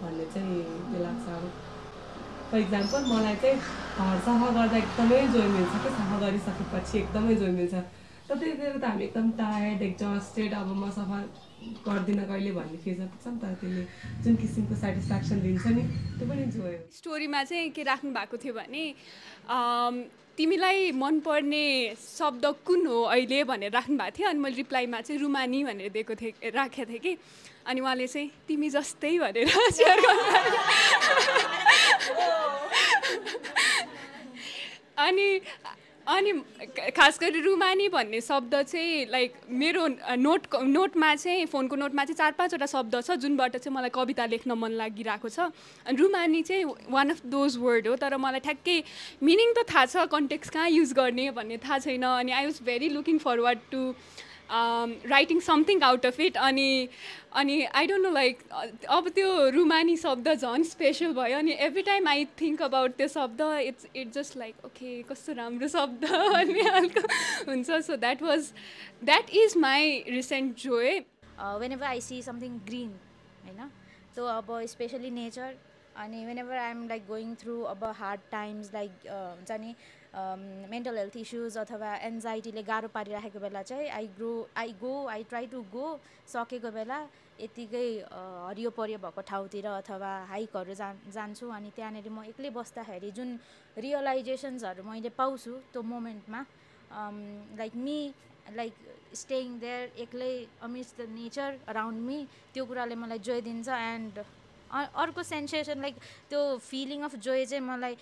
[0.01, 1.43] भन्ने चाहिँ त्यो लाग्छ अब
[2.49, 3.57] फर इक्जाम्पल मलाई चाहिँ
[3.99, 7.75] घर सफा गर्दा एकदमै जोय मिल्छ कि सफा गरिसकेपछि एकदमै जोय मिल्छ।
[8.27, 11.19] तर त्यतिखेर त हामी एकदम टायर्ड एक्जस्टेड अब म सफा
[11.85, 13.83] गर्दिनँ कहिले भन्ने फिजमा पुग्छ नि तर त्यसले
[14.25, 15.83] जुन किसिमको सेटिस्फ्याक्सन दिन्छ नि
[16.17, 18.83] त्यो पनि जोयो स्टोरीमा चाहिँ के राख्नु भएको थियो भने
[20.37, 25.63] तिमीलाई मनपर्ने शब्द कुन हो अहिले भनेर राख्नु भएको थियो अनि मैले रिप्लाईमा चाहिँ रुमानी
[25.63, 27.13] भनेर दिएको थिएँ राखेको थिएँ कि।
[27.65, 30.23] अनि उहाँले चाहिँ तिमी जस्तै भनेर सेयर गर्नु
[35.05, 35.27] अनि
[36.07, 36.31] अनि
[36.93, 42.31] खास गरी रुमानी भन्ने शब्द चाहिँ लाइक मेरो नोट नोटमा चाहिँ फोनको नोटमा चाहिँ चार
[42.37, 45.49] पाँचवटा शब्द छ जुनबाट चाहिँ मलाई कविता लेख्न मन लागिरहेको छ।
[45.85, 48.77] अनि रुमानी चाहिँ वान अफ दोज वर्ड हो तर मलाई ठ्याक्कै
[49.23, 52.89] मिनिङ त थाहा छ कन्टेक्स कहाँ युज गर्ने भन्ने थाहा छैन। अनि I was very
[52.89, 53.81] looking forward to
[54.49, 56.87] writing something out of it अनि
[57.33, 58.43] अनि आई डोन्ट नो लाइक
[58.89, 63.41] अब त्यो रुमानी शब्द झन् स्पेसल भयो अनि every time I think about त्यो शब्द
[63.61, 67.07] it's it just like okay कस्तो राम्रो शब्द अनि खालको
[67.47, 68.51] हुन्छ so that was
[69.03, 70.97] that is my recent joy
[71.71, 72.91] whenever I see something green
[73.45, 73.69] होइन
[74.15, 75.55] त्यो अब स्पेसली नेचर
[75.97, 79.75] अनि whenever I am like going through अब हार्ड टाइम्स लाइक हुन्छ नि
[80.15, 85.47] मेन्टल हेल्थ इस्युज अथवा एन्जाइटीले गाह्रो पारिराखेको बेला चाहिँ I grow I go I try
[85.47, 85.87] to go
[86.27, 86.99] सकेको बेला
[87.37, 87.87] यत्तिकै
[88.47, 93.29] हरियो परियो भएको ठाउँतिर अथवा हाइकहरू जान जान्छु अनि त्यहाँनिर म एक्लै बस्दाखेरि जुन
[93.77, 96.41] रियलाइजेसन्सहरू मैले पाउँछु त्यो मोमेन्टमा
[97.59, 97.97] like me
[98.53, 98.73] like
[99.15, 102.17] staying there एक्लै amidst the nature around me
[102.53, 104.23] त्यो कुराले मलाई जोय दिन्छ एन्ड
[104.71, 105.95] अर्को सेन्सेसन लाइक
[106.29, 107.95] त्यो फिलिङ अफ जोय चाहिँ मलाई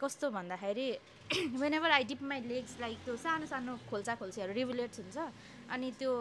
[0.00, 0.88] कस्तो भन्दाखेरि
[1.74, 5.18] whenever I dip my legs like त्यो सानो सानो खोल्सा खोल्सीहरू रिभुलेट्स हुन्छ
[5.72, 6.12] अनि त्यो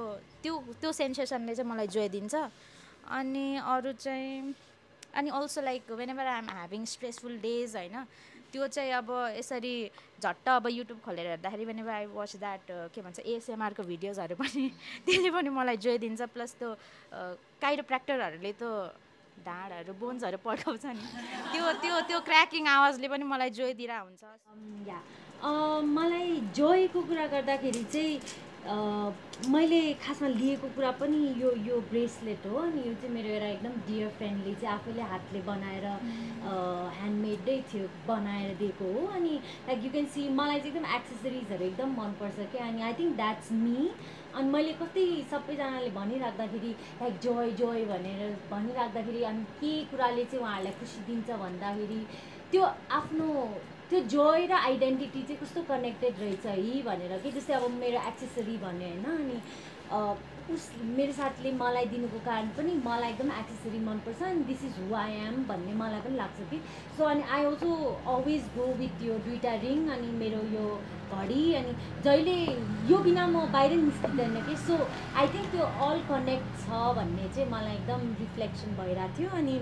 [0.44, 2.36] त्यो त्यो सेन्सेसनले चाहिँ मलाई जोय दिन्छ।
[3.12, 4.54] अनि अरू चाहिँ
[5.16, 8.06] अनि also like whenever I'm having stressful days होइन
[8.52, 9.76] त्यो चाहिँ अब यसरी
[10.24, 14.68] झट्ट अब युट्युब खोलेर हेर्दाखेरि whenever I watch that के भन्छ एएसएमआरको भिडियोजहरू पनि
[15.06, 16.70] त्यसले पनि मलाई जोइ दिन्छ। प्लस त्यो
[17.62, 18.72] काइरोप्र्याक्टरहरूले त्यो
[19.48, 21.04] ढाँडहरू बोन्सहरू पड्काउँछ नि।
[21.54, 24.24] त्यो त्यो त्यो क्र्याकिङ आवाजले पनि मलाई जोइ दिइरहेको हुन्छ
[24.88, 25.00] या
[25.98, 28.50] मलाई जोयको कुरा गर्दाखेरि चाहिँ
[29.50, 33.74] मैले खासमा लिएको कुरा पनि यो यो ब्रेसलेट हो अनि यो चाहिँ मेरो एउटा एकदम
[33.88, 35.86] डियर फ्रेन्डले चाहिँ आफैले हातले बनाएर
[36.98, 39.34] ह्यान्डमेडै थियो बनाएर दिएको हो अनि
[39.68, 43.52] लाइक यु क्यान सी मलाई चाहिँ एकदम एक्सेसरिजहरू एकदम मनपर्छ क्या अनि आई थिङ्क द्याट्स
[43.64, 43.90] मी
[44.34, 50.74] अनि मैले कति सबैजनाले भनिराख्दाखेरि लाइक जोय जोय भनेर भनिराख्दाखेरि अनि के कुराले चाहिँ उहाँहरूलाई
[50.80, 52.00] खुसी दिन्छ भन्दाखेरि
[52.52, 53.28] त्यो आफ्नो
[53.90, 58.58] त्यो जोय र आइडेन्टिटी चाहिँ कस्तो कनेक्टेड रहेछ है भनेर कि जस्तै अब मेरो एक्सेसरी
[58.58, 59.40] भन्यो होइन अनि
[60.50, 60.64] उस
[60.98, 65.12] मेरो साथीले मलाई दिनुको कारण पनि मलाई एकदम एक्सेसरी मनपर्छ अनि this is who I
[65.28, 66.60] am भन्ने मलाई पनि लाग्छ कि।
[66.98, 67.76] सो अनि I also
[68.16, 70.66] always go with यो दुइटा रिङ अनि मेरो यो
[71.14, 72.36] घडी अनि जहिले
[72.92, 74.78] यो बिना म बाहिरै निस्किँदैन कि। सो
[75.16, 79.58] आई थिङ्क त्यो अल कनेक्ट छ भन्ने चाहिँ मलाई एकदम रिफ्लेक्सन भइरहेको थियो अनि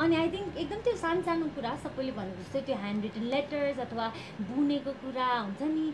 [0.00, 3.78] अनि आई थिङ्क एकदम त्यो सानो सानो कुरा सबैले भनेको जस्तै त्यो ह्यान्ड रिटन लेटर्स
[3.84, 4.06] अथवा
[4.50, 5.86] बुनेको कुरा हुन्छ नि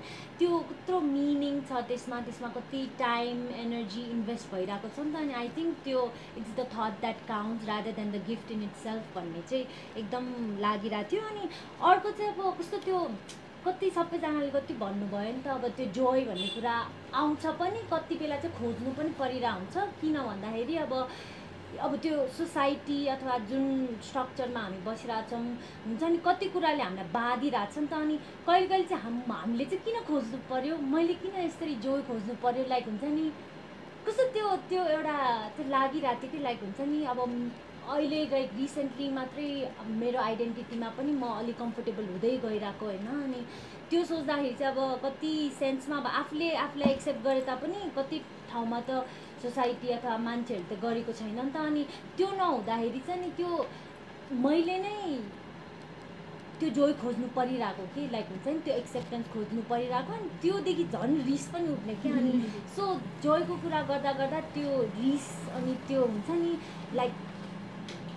[0.43, 5.35] त्यो कत्रो मिनिङ छ त्यसमा त्यसमा कति टाइम एनर्जी इन्भेस्ट भइरहेको छ नि त। अनि
[5.41, 6.05] आई थिङ्क त्यो
[6.37, 9.67] it's the thought that counts rather than the gift in itself भन्ने चाहिँ
[10.05, 10.31] एकदम
[10.67, 11.49] लागिरहेको थियो। अनि
[11.91, 13.01] अर्को चाहिँ अब कस्तो त्यो
[13.67, 16.75] कति सबैजनाले कति भन्नुभयो नि त अब त्यो जोय भन्ने कुरा
[17.21, 20.93] आउँछ पनि कति बेला चाहिँ खोज्नु पनि परिरहेको हुन्छ। किन भन्दाखेरि अब
[21.67, 23.65] अब त्यो सोसाइटी अथवा जुन
[24.03, 25.41] स्ट्रक्चरमा हामी बसिरहेछौँ
[25.87, 29.85] हुन्छ नि कति कुराले हामीलाई बाँधिरहेछ नि त अनि कहिले कहिले चाहिँ हाम हामीले चाहिँ
[29.85, 33.31] किन खोज्नु पऱ्यो मैले किन यसरी जोय खोज्नु पऱ्यो लाइक हुन्छ नि
[34.07, 35.17] कस्तो त्यो त्यो एउटा
[35.57, 37.21] त्यो लागिरहेको थियो कि लाइक हुन्छ नि अब
[37.87, 39.51] अहिले लाइक रिसेन्टली मात्रै
[39.97, 43.43] मेरो आइडेन्टिटीमा पनि म अलिक कम्फोर्टेबल हुँदै गइरहेको होइन अनि
[43.91, 48.19] त्यो सोच्दाखेरि चाहिँ अब कति सेन्समा अब आफूले आफूलाई एक्सेप्ट गरे तापनि कति
[48.51, 49.05] ठाउँमा त
[49.47, 51.83] सोसाइटी अथवा मान्छेहरूले त गरेको छैन नि त। अनि
[52.17, 53.51] त्यो नहुँदाखेरि चाहिँ नि त्यो
[54.31, 54.97] मैले नै
[56.61, 61.17] त्यो जोय खोज्नु परिरहेको कि लाइक हुन्छ नि त्यो एक्सेप्टेन्स खोज्नु परिरहेको। अनि त्योदेखि झन्
[61.27, 62.33] रिस पनि उठ्ने क्या अनि
[62.77, 62.85] सो
[63.23, 66.53] जोयको कुरा गर्दा गर्दा त्यो रिस अनि त्यो हुन्छ नि
[66.95, 67.13] लाइक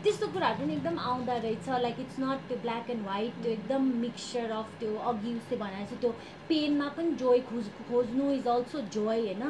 [0.04, 3.84] त्यस्तो कुराहरू पनि एकदम आउँदो रहेछ। लाइक इट्स नट त्यो ब्ल्याक एन्ड व्हाइट त्यो एकदम
[4.04, 6.12] मिक्सचर अफ त्यो अघि उसले भनेको छ त्यो
[6.50, 9.44] पेनमा पनि जोय खोज खोज्नु इज अल्सो जोय होइन?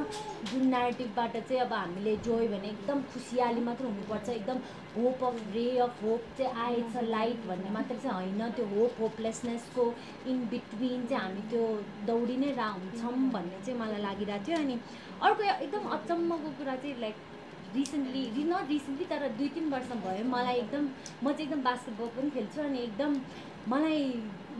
[0.52, 4.58] जुन नेगेटिभबाट चाहिँ अब हामीले जोय भने एकदम खुसियाली मात्र हुनुपर्छ। एकदम
[4.98, 9.94] hope of ray of hope चाहिँ आएछ लाइट भन्ने मात्र चाहिँ होइन। त्यो होप होपलेसनेसको
[10.28, 11.64] इन बिट्विन चाहिँ हामी त्यो
[12.08, 14.80] दौडी नै रा हुन्छौँ भन्ने चाहिँ मलाई लागिरहेको थियो। अनि
[15.22, 17.28] अर्को एकदम अचम्मको कुरा चाहिँ लाइक
[17.76, 20.84] रिसेन्टली नट रिसेन्टली तर दुई तिन वर्ष भयो। मलाई एकदम
[21.24, 23.12] म चाहिँ एकदम बास्केटबल पनि खेल्छु अनि एकदम
[23.72, 24.04] मलाई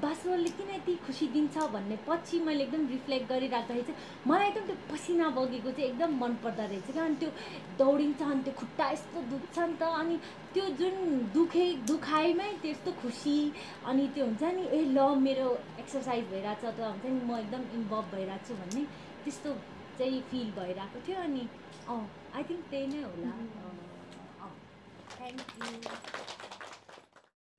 [0.02, 4.76] बास्केटबलले किन यति खुसी दिन्छ भन्ने पछि मैले एकदम रिफ्लेक्ट गरिराख्दाखेरि चाहिँ मलाई एकदम त्यो
[4.92, 7.30] पसिना बगेको चाहिँ एकदम मन पर्दो रहेछ क्या। अनि त्यो
[7.80, 10.16] दौडिन्छ अनि त्यो खुट्टा यस्तो दुख्छ नि त। अनि
[10.54, 10.96] त्यो जुन
[11.34, 13.38] दुखे दुखाइमै त्यस्तो खुसी
[13.90, 15.48] अनि त्यो हुन्छ नि ए ल मेरो
[15.84, 18.84] एक्सर्साइज भइरहेको छ अथवा हुन्छ नि म एकदम इन्भल्भ भइरहेको छु भन्ने
[19.24, 19.50] त्यस्तो
[20.00, 21.44] चाहिँ फिल भइरहेको थियो अनि
[21.90, 22.02] अँ
[22.34, 23.30] आई थिङ्क त्यही नै होला
[25.12, 25.70] थ्याङ्क यू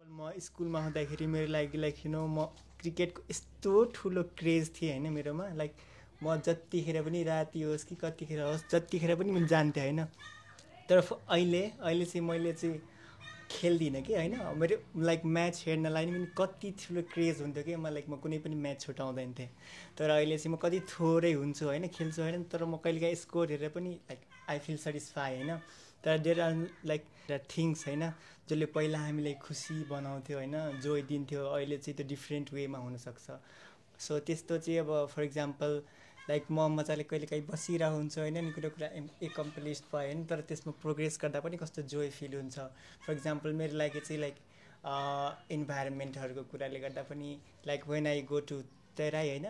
[0.00, 2.44] म स्कुलमा हुँदाखेरि मेरो लागि लाइक यु नो म
[2.80, 5.72] क्रिकेटको यस्तो ठुलो क्रेज थिएँ होइन मेरोमा लाइक
[6.22, 10.04] म जतिखेर पनि राति होस् कि कतिखेर होस् जतिखेर पनि म जान्थेँ होइन
[10.88, 12.78] तर अहिले अहिले चाहिँ मैले चाहिँ
[13.50, 14.34] खेल्दिनँ कि होइन?
[14.56, 18.56] मेरो लाइक म्याच हेर्नलाई पनि कति ठुलो क्रेज हुन्थ्यो कि म लाइक म कुनै पनि
[18.56, 19.48] म्याच छुट्याउँदैन थिएँ।
[19.98, 21.88] तर अहिले चाहिँ म कति थोरै हुन्छु होइन?
[21.88, 22.42] खेल्छु होइन?
[22.44, 25.56] तर म कहिलेकाहीँ स्कोर हेरेर पनि लाइक आई फिल सेटिस्फाई होइन?
[26.04, 28.12] तर there are like that things होइन?
[28.48, 30.56] जसले पहिला हामीलाई खुसी बनाउँथ्यो होइन?
[30.80, 33.30] जोइ दिन्थ्यो अहिले चाहिँ त्यो डिफ्रेन्ट वेमा हुनसक्छ।
[34.00, 35.82] सो त्यस्तो चाहिँ अब फर इक्जाम्पल
[36.30, 38.88] लाइक म मजाले कहिले काहीँ बसिरहेको हुन्छु होइन नि कुरो कुरा
[39.28, 42.58] एकम्प्लिस्ड भयो होइन तर त्यसमा प्रोग्रेस गर्दा पनि कस्तो जोय फिल हुन्छ।
[43.06, 44.36] फर इक्जाम्पल मेरो लागि चाहिँ लाइक
[45.52, 47.30] इन्भाइरोमेन्टहरूको कुराले गर्दा पनि
[47.66, 48.60] like when I go to
[48.96, 49.46] Terai होइन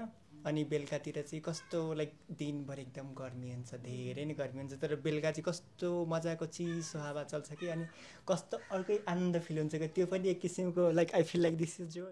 [0.46, 5.30] अनि बेलुकातिर चाहिँ कस्तो लाइक दिनभरि एकदम गर्मी हुन्छ धेरै नै गर्मी हुन्छ तर बेलुका
[5.30, 7.84] चाहिँ कस्तो मजाको चिसो हावा चल्छ कि अनि
[8.28, 11.80] कस्तो अर्कै आनन्द फिल हुन्छ कि त्यो पनि एक किसिमको like I feel like this
[11.80, 12.06] is जो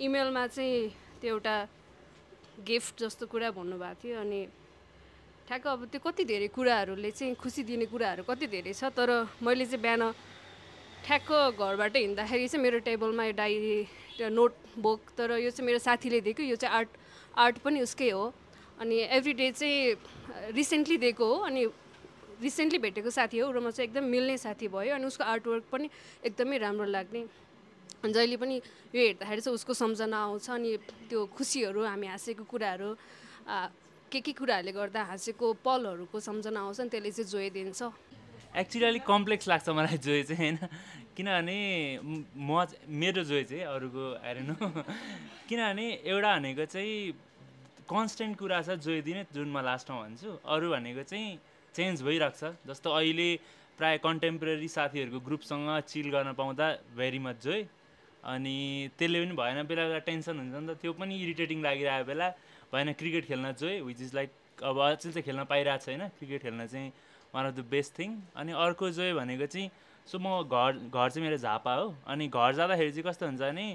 [0.00, 0.88] इमेलमा चाहिँ
[1.20, 1.56] त्यो एउटा
[2.62, 4.40] गिफ्ट जस्तो कुरा भन्नुभएको थियो अनि
[5.48, 9.10] ठ्याक्क अब त्यो कति धेरै कुराहरूले चाहिँ खुसी दिने कुराहरू कति धेरै छ तर
[9.42, 10.02] मैले चाहिँ बिहान
[11.04, 13.76] ठ्याक्क घरबाट हिँड्दाखेरि चाहिँ मेरो टेबलमा यो डायरी
[14.16, 16.88] त्यो नोटबुक तर यो चाहिँ मेरो साथीले दिएको यो चाहिँ आर्ट
[17.36, 18.32] आर्ट पनि उसकै हो।
[18.80, 21.66] अनि एभ्री डे चाहिँ रिसेन्टली दिएको हो अनि
[22.42, 25.90] रिसेन्टली भेटेको साथी हो र म चाहिँ एकदम मिल्ने साथी भयो अनि उसको आर्टवर्क पनि
[26.24, 27.24] एकदमै राम्रो लाग्ने।
[28.12, 28.56] जहिले पनि
[28.94, 30.70] यो हेर्दाखेरि चाहिँ उसको सम्झना आउँछ अनि
[31.08, 32.90] त्यो खुसीहरू हामी हाँसेको कुराहरू
[34.12, 37.80] के के कुराहरूले गर्दा हाँसेको पलहरूको सम्झना आउँछ नि त्यसले चाहिँ जोइदिन्छ
[38.54, 40.58] एक्चुली अलिक कम्प्लेक्स लाग्छ मलाई जोय चाहिँ होइन?
[41.16, 41.58] किनभने
[42.38, 44.50] म मेरो जोय चाहिँ अरूको हेरेन
[45.48, 47.12] किनभने एउटा भनेको चाहिँ
[47.90, 51.38] कन्सटेन्ट कुरा छ जोय दिने जुन म लास्टमा भन्छु। अरू भनेको चाहिँ
[51.74, 53.28] चेन्ज भइरहेको छ जस्तो अहिले
[53.78, 57.62] प्रायः कन्टेम्पोरेरी साथीहरूको ग्रुपसँग चिल गर्न पाउँदा भेरी मच जोय।
[58.24, 58.56] अनि
[58.98, 62.28] त्यसले पनि भएन बेला बेला टेन्सन हुन्छ नि त। त्यो पनि इरिटेटिङ लागिरहेको बेला।
[62.72, 64.30] भएन क्रिकेट खेल्न जोय विच इज लाइक
[64.64, 66.88] अब अचेल चाहिँ खेल्न पाइरहेको छैन। क्रिकेट खेल्न चाहिँ
[67.34, 69.70] one of the best thing अनि अर्को जोय भनेको चाहिँ
[70.06, 73.66] सो म घर घर चाहिँ मेरो झापा हो। अनि घर जाँदाखेरि चाहिँ कस्तो हुन्छ भने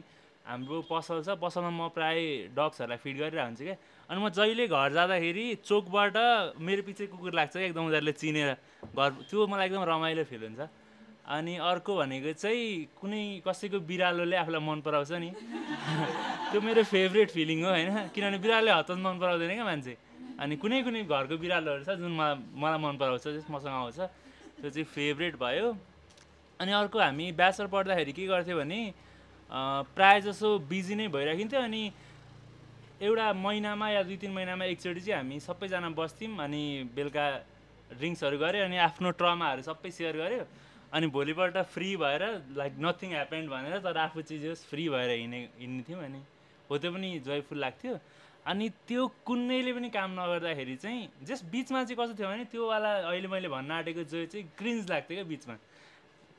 [0.46, 3.76] हाम्रो पसल छ पसलमा म प्रायः डग्सहरूलाई फिड गरिरहेको हुन्छु क्या।
[4.10, 6.16] अनि म जहिले घर जाँदाखेरि चोकबाट
[6.58, 8.50] मेरो पछि कुकुर लाग्छ एकदम उनीहरूले चिनेर।
[8.98, 10.62] घर त्यो मलाई एकदम रमाइलो फिल हुन्छ।
[11.30, 15.30] अनि अर्को भनेको चाहिँ कुनै कसैको बिरालोले आफूलाई मन पराउँछ नि?
[16.50, 17.90] त्यो मेरो फेभरेट फिलिङ हो होइन?
[18.14, 19.94] किनभने बिरालोले हतन मन पराउँदैन क्या मान्छे।
[20.42, 24.00] अनि कुनै कुनै घरको बिरालोहरू छ जुन मलाई मन पराउँछ जस मसँग आउँछ।
[24.58, 25.78] त्यो चाहिँ फेभरेट भयो।
[26.60, 28.80] अनि अर्को हामी ब्याचलर पढ्दाखेरि के गर्थ्यो भने
[29.96, 31.84] प्रायः जसो बिजी नै भइराखिन्थ्यो। अनि
[33.06, 36.64] एउटा महिनामा या दुई तिन महिनामा एकचोटि चाहिँ हामी सबैजना बस्थ्यौँ अनि
[36.96, 37.26] बेलुका
[38.00, 40.44] ड्रिङ्क्सहरू गऱ्यो अनि आफ्नो ट्रमाहरू सबै सेयर गऱ्यो।
[40.94, 42.24] अनि भोलिपल्ट फ्री भएर
[42.58, 46.22] लाइक नथिङ ह्यापेन्ड भनेर तर आफू चाहिँ जस फ्री भएर हिँडे हिँड्ने थियौँ अनि
[46.70, 47.98] हो त्यो पनि जोयफुल लाग्थ्यो।
[48.46, 53.28] अनि त्यो कुनैले पनि काम नगर्दाखेरि चाहिँ जस्ट बिचमा चाहिँ कस्तो थियो भने त्योवाला अहिले
[53.28, 55.56] मैले भन्न आँटेको जोय चाहिँ क्रिन्ज लाग्थ्यो क्या बिचमा।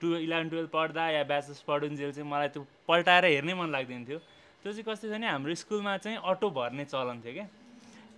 [0.01, 4.19] टु इलेभेन टुवेल्भ पढ्दा या ब्याचलर्स पढुन्जेल चाहिँ मलाई त्यो पल्टाएर हेर्नै मन लाग्दैन थियो
[4.19, 7.49] त्यो चाहिँ कस्तो थियो भने हाम्रो स्कुलमा चाहिँ अटो भर्ने चलन थियो क्या।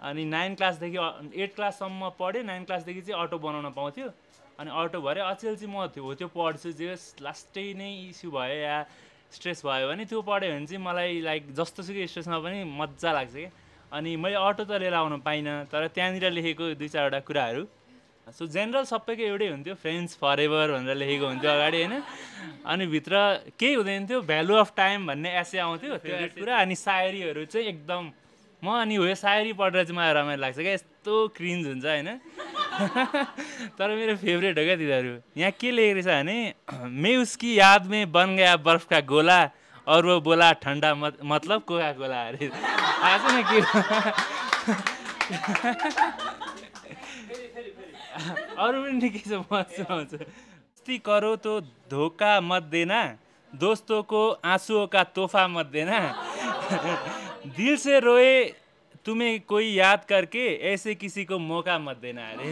[0.09, 0.99] अनि नाइन क्लासदेखि
[1.43, 4.09] एट क्लाससम्म पढ्यो नाइन क्लासदेखि चाहिँ अटो बनाउन पाउँथ्यो।
[4.63, 8.77] अनि अटो भऱ्यो अचेल चाहिँ म हो त्यो पढ्छु जे लास्टै नै इस्यु भयो या
[9.35, 13.51] स्ट्रेस भयो भने त्यो पढ्यो भने चाहिँ मलाई लाइक जस्तोसुकै स्ट्रेसमा पनि मजा लाग्छ क्या।
[13.91, 17.65] अनि मैले अटो त लिएर आउनु पाइनँ तर त्यहाँनिर लेखेको दुई चारवटा कुराहरू।
[18.31, 21.95] सो जेनरल सबैको एउटै हुन्थ्यो फ्रेन्ड्स फर एभर भनेर लेखेको हुन्थ्यो अगाडि होइन?
[22.65, 23.15] अनि भित्र
[23.59, 28.03] केही हुँदैन थियो भ्यालु अफ टाइम भन्ने एसे आउँथ्यो। त्यो कुरा अनि सायरीहरू चाहिँ एकदम
[28.63, 32.09] म अनि हो यो सायरी पढेर चाहिँ मलाई रमाइलो लाग्छ क्या यस्तो क्रिन्ज हुन्छ होइन?
[32.73, 35.13] तर मेरो फेभरेट हो क्या तिनीहरू?
[35.37, 36.39] यहाँ के लेखेको रहेछ भने
[37.03, 39.41] मे उसकी याद में बन गया बर्फ का गोला
[39.87, 42.51] और वो बोला ठन्डा मत मतलब कोका कोला अरे।
[43.03, 43.59] आएछ न के?
[48.57, 53.01] अरू पनि ठिकै छ म सुनाउँछु अस्ति करो तो धोका मत देना
[53.53, 55.03] दोस्तों को आंसुओं का
[55.49, 55.99] मत देना।
[57.57, 58.35] दिल से रोए
[59.07, 62.49] तुम्हें कोई याद करके ऐसे किसी को मौका मत देना अरे।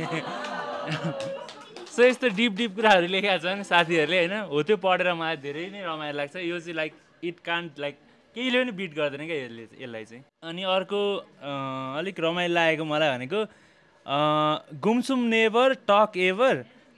[1.86, 4.34] सो यस्तो डिप डिप कुराहरू लेखेका छन् साथीहरूले होइन?
[4.50, 6.92] हो त्यो पढेर मलाई धेरै नै रमाइलो लाग्छ। यो चाहिँ लाइक
[7.24, 7.94] इट कान्ट लाइक
[8.34, 11.00] केहीले पनि बिट गर्दैन क्या यसले यसलाई चाहिँ। अनि अर्को
[11.98, 13.40] अलिक रमाइलो लागेको मलाई भनेको
[14.80, 16.54] गुमसुम नेभर टक एभर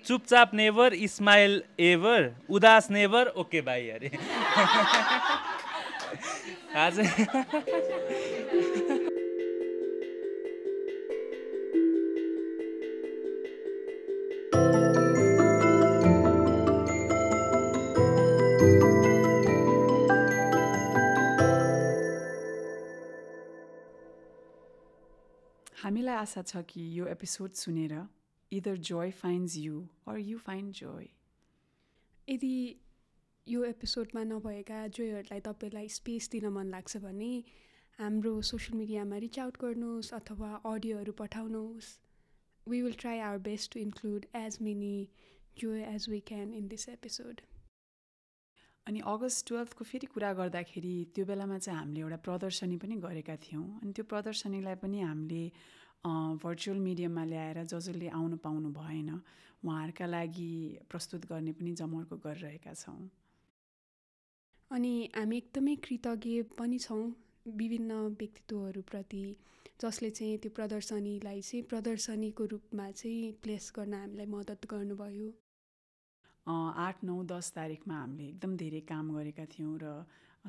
[0.06, 4.10] चुपचाप नेभर स्माइल एभर उदास नेभर ओके बाई अरे।
[6.82, 6.94] आज
[26.22, 27.94] आशा छ कि यो एपिसोड सुनेर
[28.52, 31.08] either joy finds you or you find joy
[32.28, 32.76] यदि
[33.48, 37.32] यो एपिसोडमा नभएका जोयहरूलाई तपाईँलाई स्पेस दिन मन लाग्छ भने
[37.98, 41.90] हाम्रो सोसियल मिडियामा रिच आउट गर्नुहोस् अथवा अडियोहरू पठाउनुहोस्।
[42.68, 45.08] We will try our best to include as many
[45.58, 47.40] joy as we can in this episode
[48.86, 53.80] अनि अगस्त टुवेल्भको फेरि कुरा गर्दाखेरि त्यो बेलामा चाहिँ हामीले एउटा प्रदर्शनी पनि गरेका थियौँ।
[53.82, 55.44] अनि त्यो प्रदर्शनीलाई पनि हामीले
[56.04, 59.10] भर्चुअल मिडियममा ल्याएर ज जसले आउनु पाउनु भएन
[59.62, 60.52] उहाँहरूका लागि
[60.90, 63.10] प्रस्तुत गर्ने पनि जमर्को गरिरहेका छौँ।
[64.70, 67.04] अनि हामी एकदमै कृतज्ञ पनि छौँ
[67.60, 69.24] विभिन्न व्यक्तित्वहरूप्रति
[69.82, 75.30] जसले चाहिँ त्यो प्रदर्शनीलाई चाहिँ प्रदर्शनीको रूपमा चाहिँ प्लेस गर्न हामीलाई मद्दत गर्नुभयो।
[76.86, 79.94] आठ नौ दस तारिकमा हामीले एकदम धेरै काम गरेका थियौँ र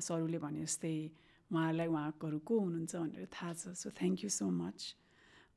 [0.02, 0.94] सरुले भने जस्तै
[1.50, 4.78] उहाँहरूलाई उहाँहरू को हुनुहुन्छ भनेर थाहा छ। So thank you so much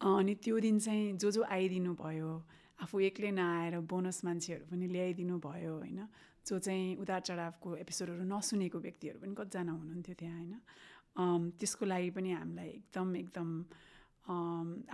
[0.02, 2.32] अनि त्यो दिन चाहिँ जो जो आइदिनु भयो
[2.84, 6.00] आफू एक्लै नआएर बोनस मान्छेहरू पनि ल्याइदिनु भयो होइन?
[6.46, 10.56] जो चाहिँ उतार चढावको एपिसोडहरू नसुनेको व्यक्तिहरू पनि कतिजना हुनुहुन्थ्यो त्यहाँ होइन?
[11.58, 13.50] त्यसको लागि पनि हामीलाई एकदम एकदम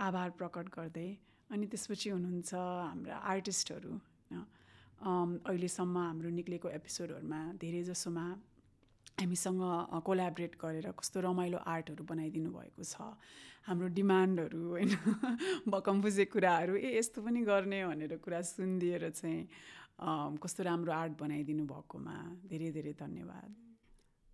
[0.08, 1.10] आभार प्रकट गर्दै
[1.50, 4.40] अनि त्यसपछि हुनुहुन्छ हाम्रा आर्टिस्टहरू होइन?
[5.44, 8.26] अहिलेसम्म हाम्रो निक्लेको एपिसोडहरूमा धेरै जसोमा
[9.20, 9.60] हामीसँग
[10.04, 13.14] कोलाबरेट गरेर कस्तो रमाइलो आर्टहरू बनाइदिनु भएको छ।
[13.66, 14.90] हाम्रो डिमान्डहरू होइन
[15.74, 19.46] भकमफुजे कुराहरू ए यस्तो पनि गर्ने भनेर कुरा सुनिदिएर चाहिँ
[20.42, 22.16] कस्तो राम्रो आर्ट बनाइदिनु भएकोमा
[22.50, 23.54] धेरै धेरै धन्यवाद।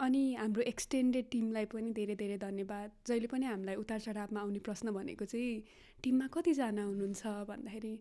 [0.00, 4.96] अनि हाम्रो एक्सटेन्डेड टिमलाई पनि धेरै धेरै धन्यवाद। जहिले पनि हामीलाई उतार चढावमा आउने प्रश्न
[4.96, 5.62] भनेको चाहिँ
[6.02, 7.22] टिममा कतिजना हुनुहुन्छ?
[7.50, 7.94] भन्दाखेरि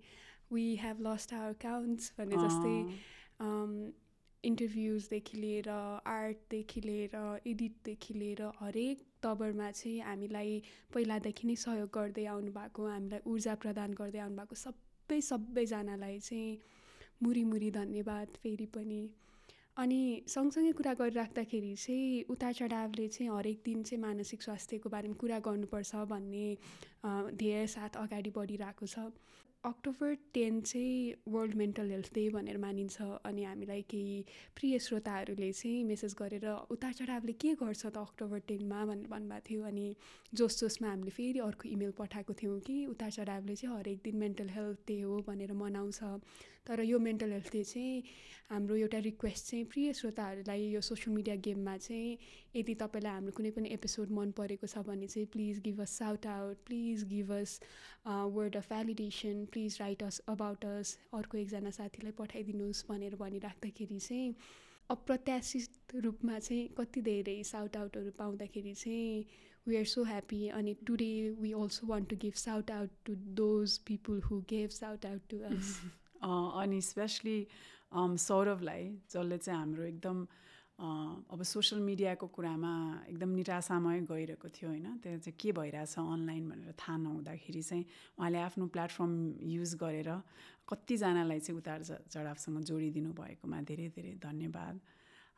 [0.51, 2.77] we have lost our counts भन्ने जस्तै
[4.44, 5.70] इन्टरभ्युजदेखि लिएर
[6.08, 7.16] आर्टदेखि लिएर
[7.48, 10.62] एडिटदेखि लिएर हरेक तवरमा चाहिँ हामीलाई
[10.94, 16.60] पहिलादेखि नै सहयोग गर्दै आउनु भएको हामीलाई ऊर्जा प्रदान गर्दै आउनु भएको सबै सबैजनालाई चाहिँ
[17.24, 19.02] मुरी मुरी धन्यवाद फेरि पनि।
[19.78, 25.40] अनि सँगसँगै कुरा गरिराख्दाखेरि चाहिँ उतार चढावले चाहिँ हरेक दिन चाहिँ मानसिक स्वास्थ्यको बारेमा कुरा
[25.46, 26.48] गर्नुपर्छ भन्ने
[27.36, 29.12] ध्येय साथ अगाडि बढिरहेको छ।
[29.64, 34.24] अक्टोबर टेन चाहिँ वर्ल्ड मेन्टल हेल्थ डे भनेर मानिन्छ अनि हामीलाई केही
[34.55, 39.64] प्रिय श्रोताहरूले चाहिँ मेसेज गरेर उतार चढावले के गर्छ त अक्टोबर टेनमा भनेर भन्नुभएको थियो
[39.64, 39.95] अनि
[40.34, 44.49] जोस जोसमा हामीले फेरि अर्को इमेल पठाएको थियौँ कि उतार चढावले चाहिँ हरेक दिन मेन्टल
[44.49, 45.99] हेल्थ डे हो भनेर मनाउँछ।
[46.68, 48.03] तर यो मेन्टल हेल्थ डे चाहिँ
[48.49, 52.18] हाम्रो एउटा रिक्वेस्ट चाहिँ प्रिय श्रोताहरूलाई यो सोसियल मिडिया गेममा चाहिँ
[52.55, 56.28] यदि तपाईँलाई हाम्रो कुनै पनि एपिसोड मन परेको छ भने चाहिँ please give us shout
[56.28, 57.60] out please give us
[58.07, 64.34] word of validation please write us about us अर्को एकजना साथीलाई पठाइदिनुहोस् भनेर भनिराख्दाखेरि चाहिँ
[64.89, 69.26] अप्रत्याशित रूपमा चाहिँ कति धेरै साउट आउटहरू पाउँदाखेरि चाहिँ
[69.68, 73.78] वी आर सो ह्याप्पी अनि today we also want to give shout out to those
[73.88, 75.76] people who gave shout out to us
[76.24, 77.38] अनि स्पेसली
[78.20, 80.26] सौरभलाई जसले चाहिँ हाम्रो एकदम
[80.80, 82.73] अब सोसियल मिडियाको कुरामा
[83.09, 87.84] एकदम निराशामय गइरहेको थियो होइन। त्यहाँ चाहिँ के भइरहेछ अनलाइन भनेर थाहा नहुँदाखेरि चाहिँ
[88.19, 89.13] उहाँले आफ्नो प्लेटफर्म
[89.55, 90.09] युज गरेर
[90.69, 94.80] कतिजनालाई चाहिँ उतार चढावसँग जोडिदिनु भएकोमा धेरै धेरै धन्यवाद।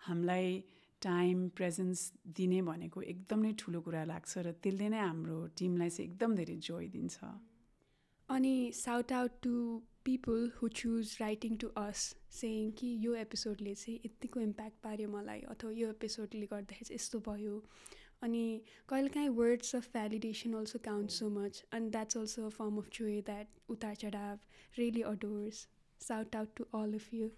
[0.06, 0.64] हामीलाई
[1.02, 2.00] टाइम प्रेजेन्स
[2.38, 6.58] दिने भनेको एकदम नै ठुलो कुरा लाग्छ र त्यसले नै हाम्रो टिमलाई चाहिँ एकदम धेरै
[6.62, 7.18] जोय दिन्छ
[8.30, 9.54] अनि shout out to
[10.06, 15.42] people who choose writing to us saying कि यो एपिसोडले चाहिँ यत्तिको इम्प्याक्ट पार्यो मलाई
[15.56, 17.60] अथवा यो एपिसोडले गर्दाखेरि चाहिँ यस्तो भयो
[18.22, 18.44] अनि
[18.90, 23.22] कहिलेकाहीँ words of validation also count so much and that's also a form of joy
[23.30, 24.40] that उतार चढाव
[24.78, 25.68] really adores
[26.02, 27.30] shout out to all of you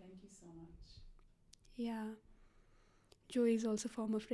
[0.00, 0.98] Thank you so much.
[1.78, 2.00] या
[3.30, 4.24] joy is also a form of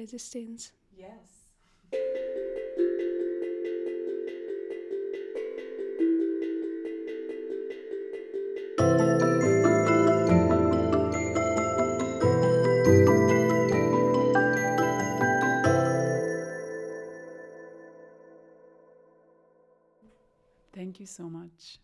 [20.96, 21.78] Thank you so much.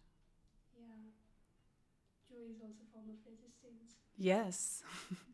[0.75, 1.13] yeah
[2.29, 4.83] joy is also a form of resistance Yes.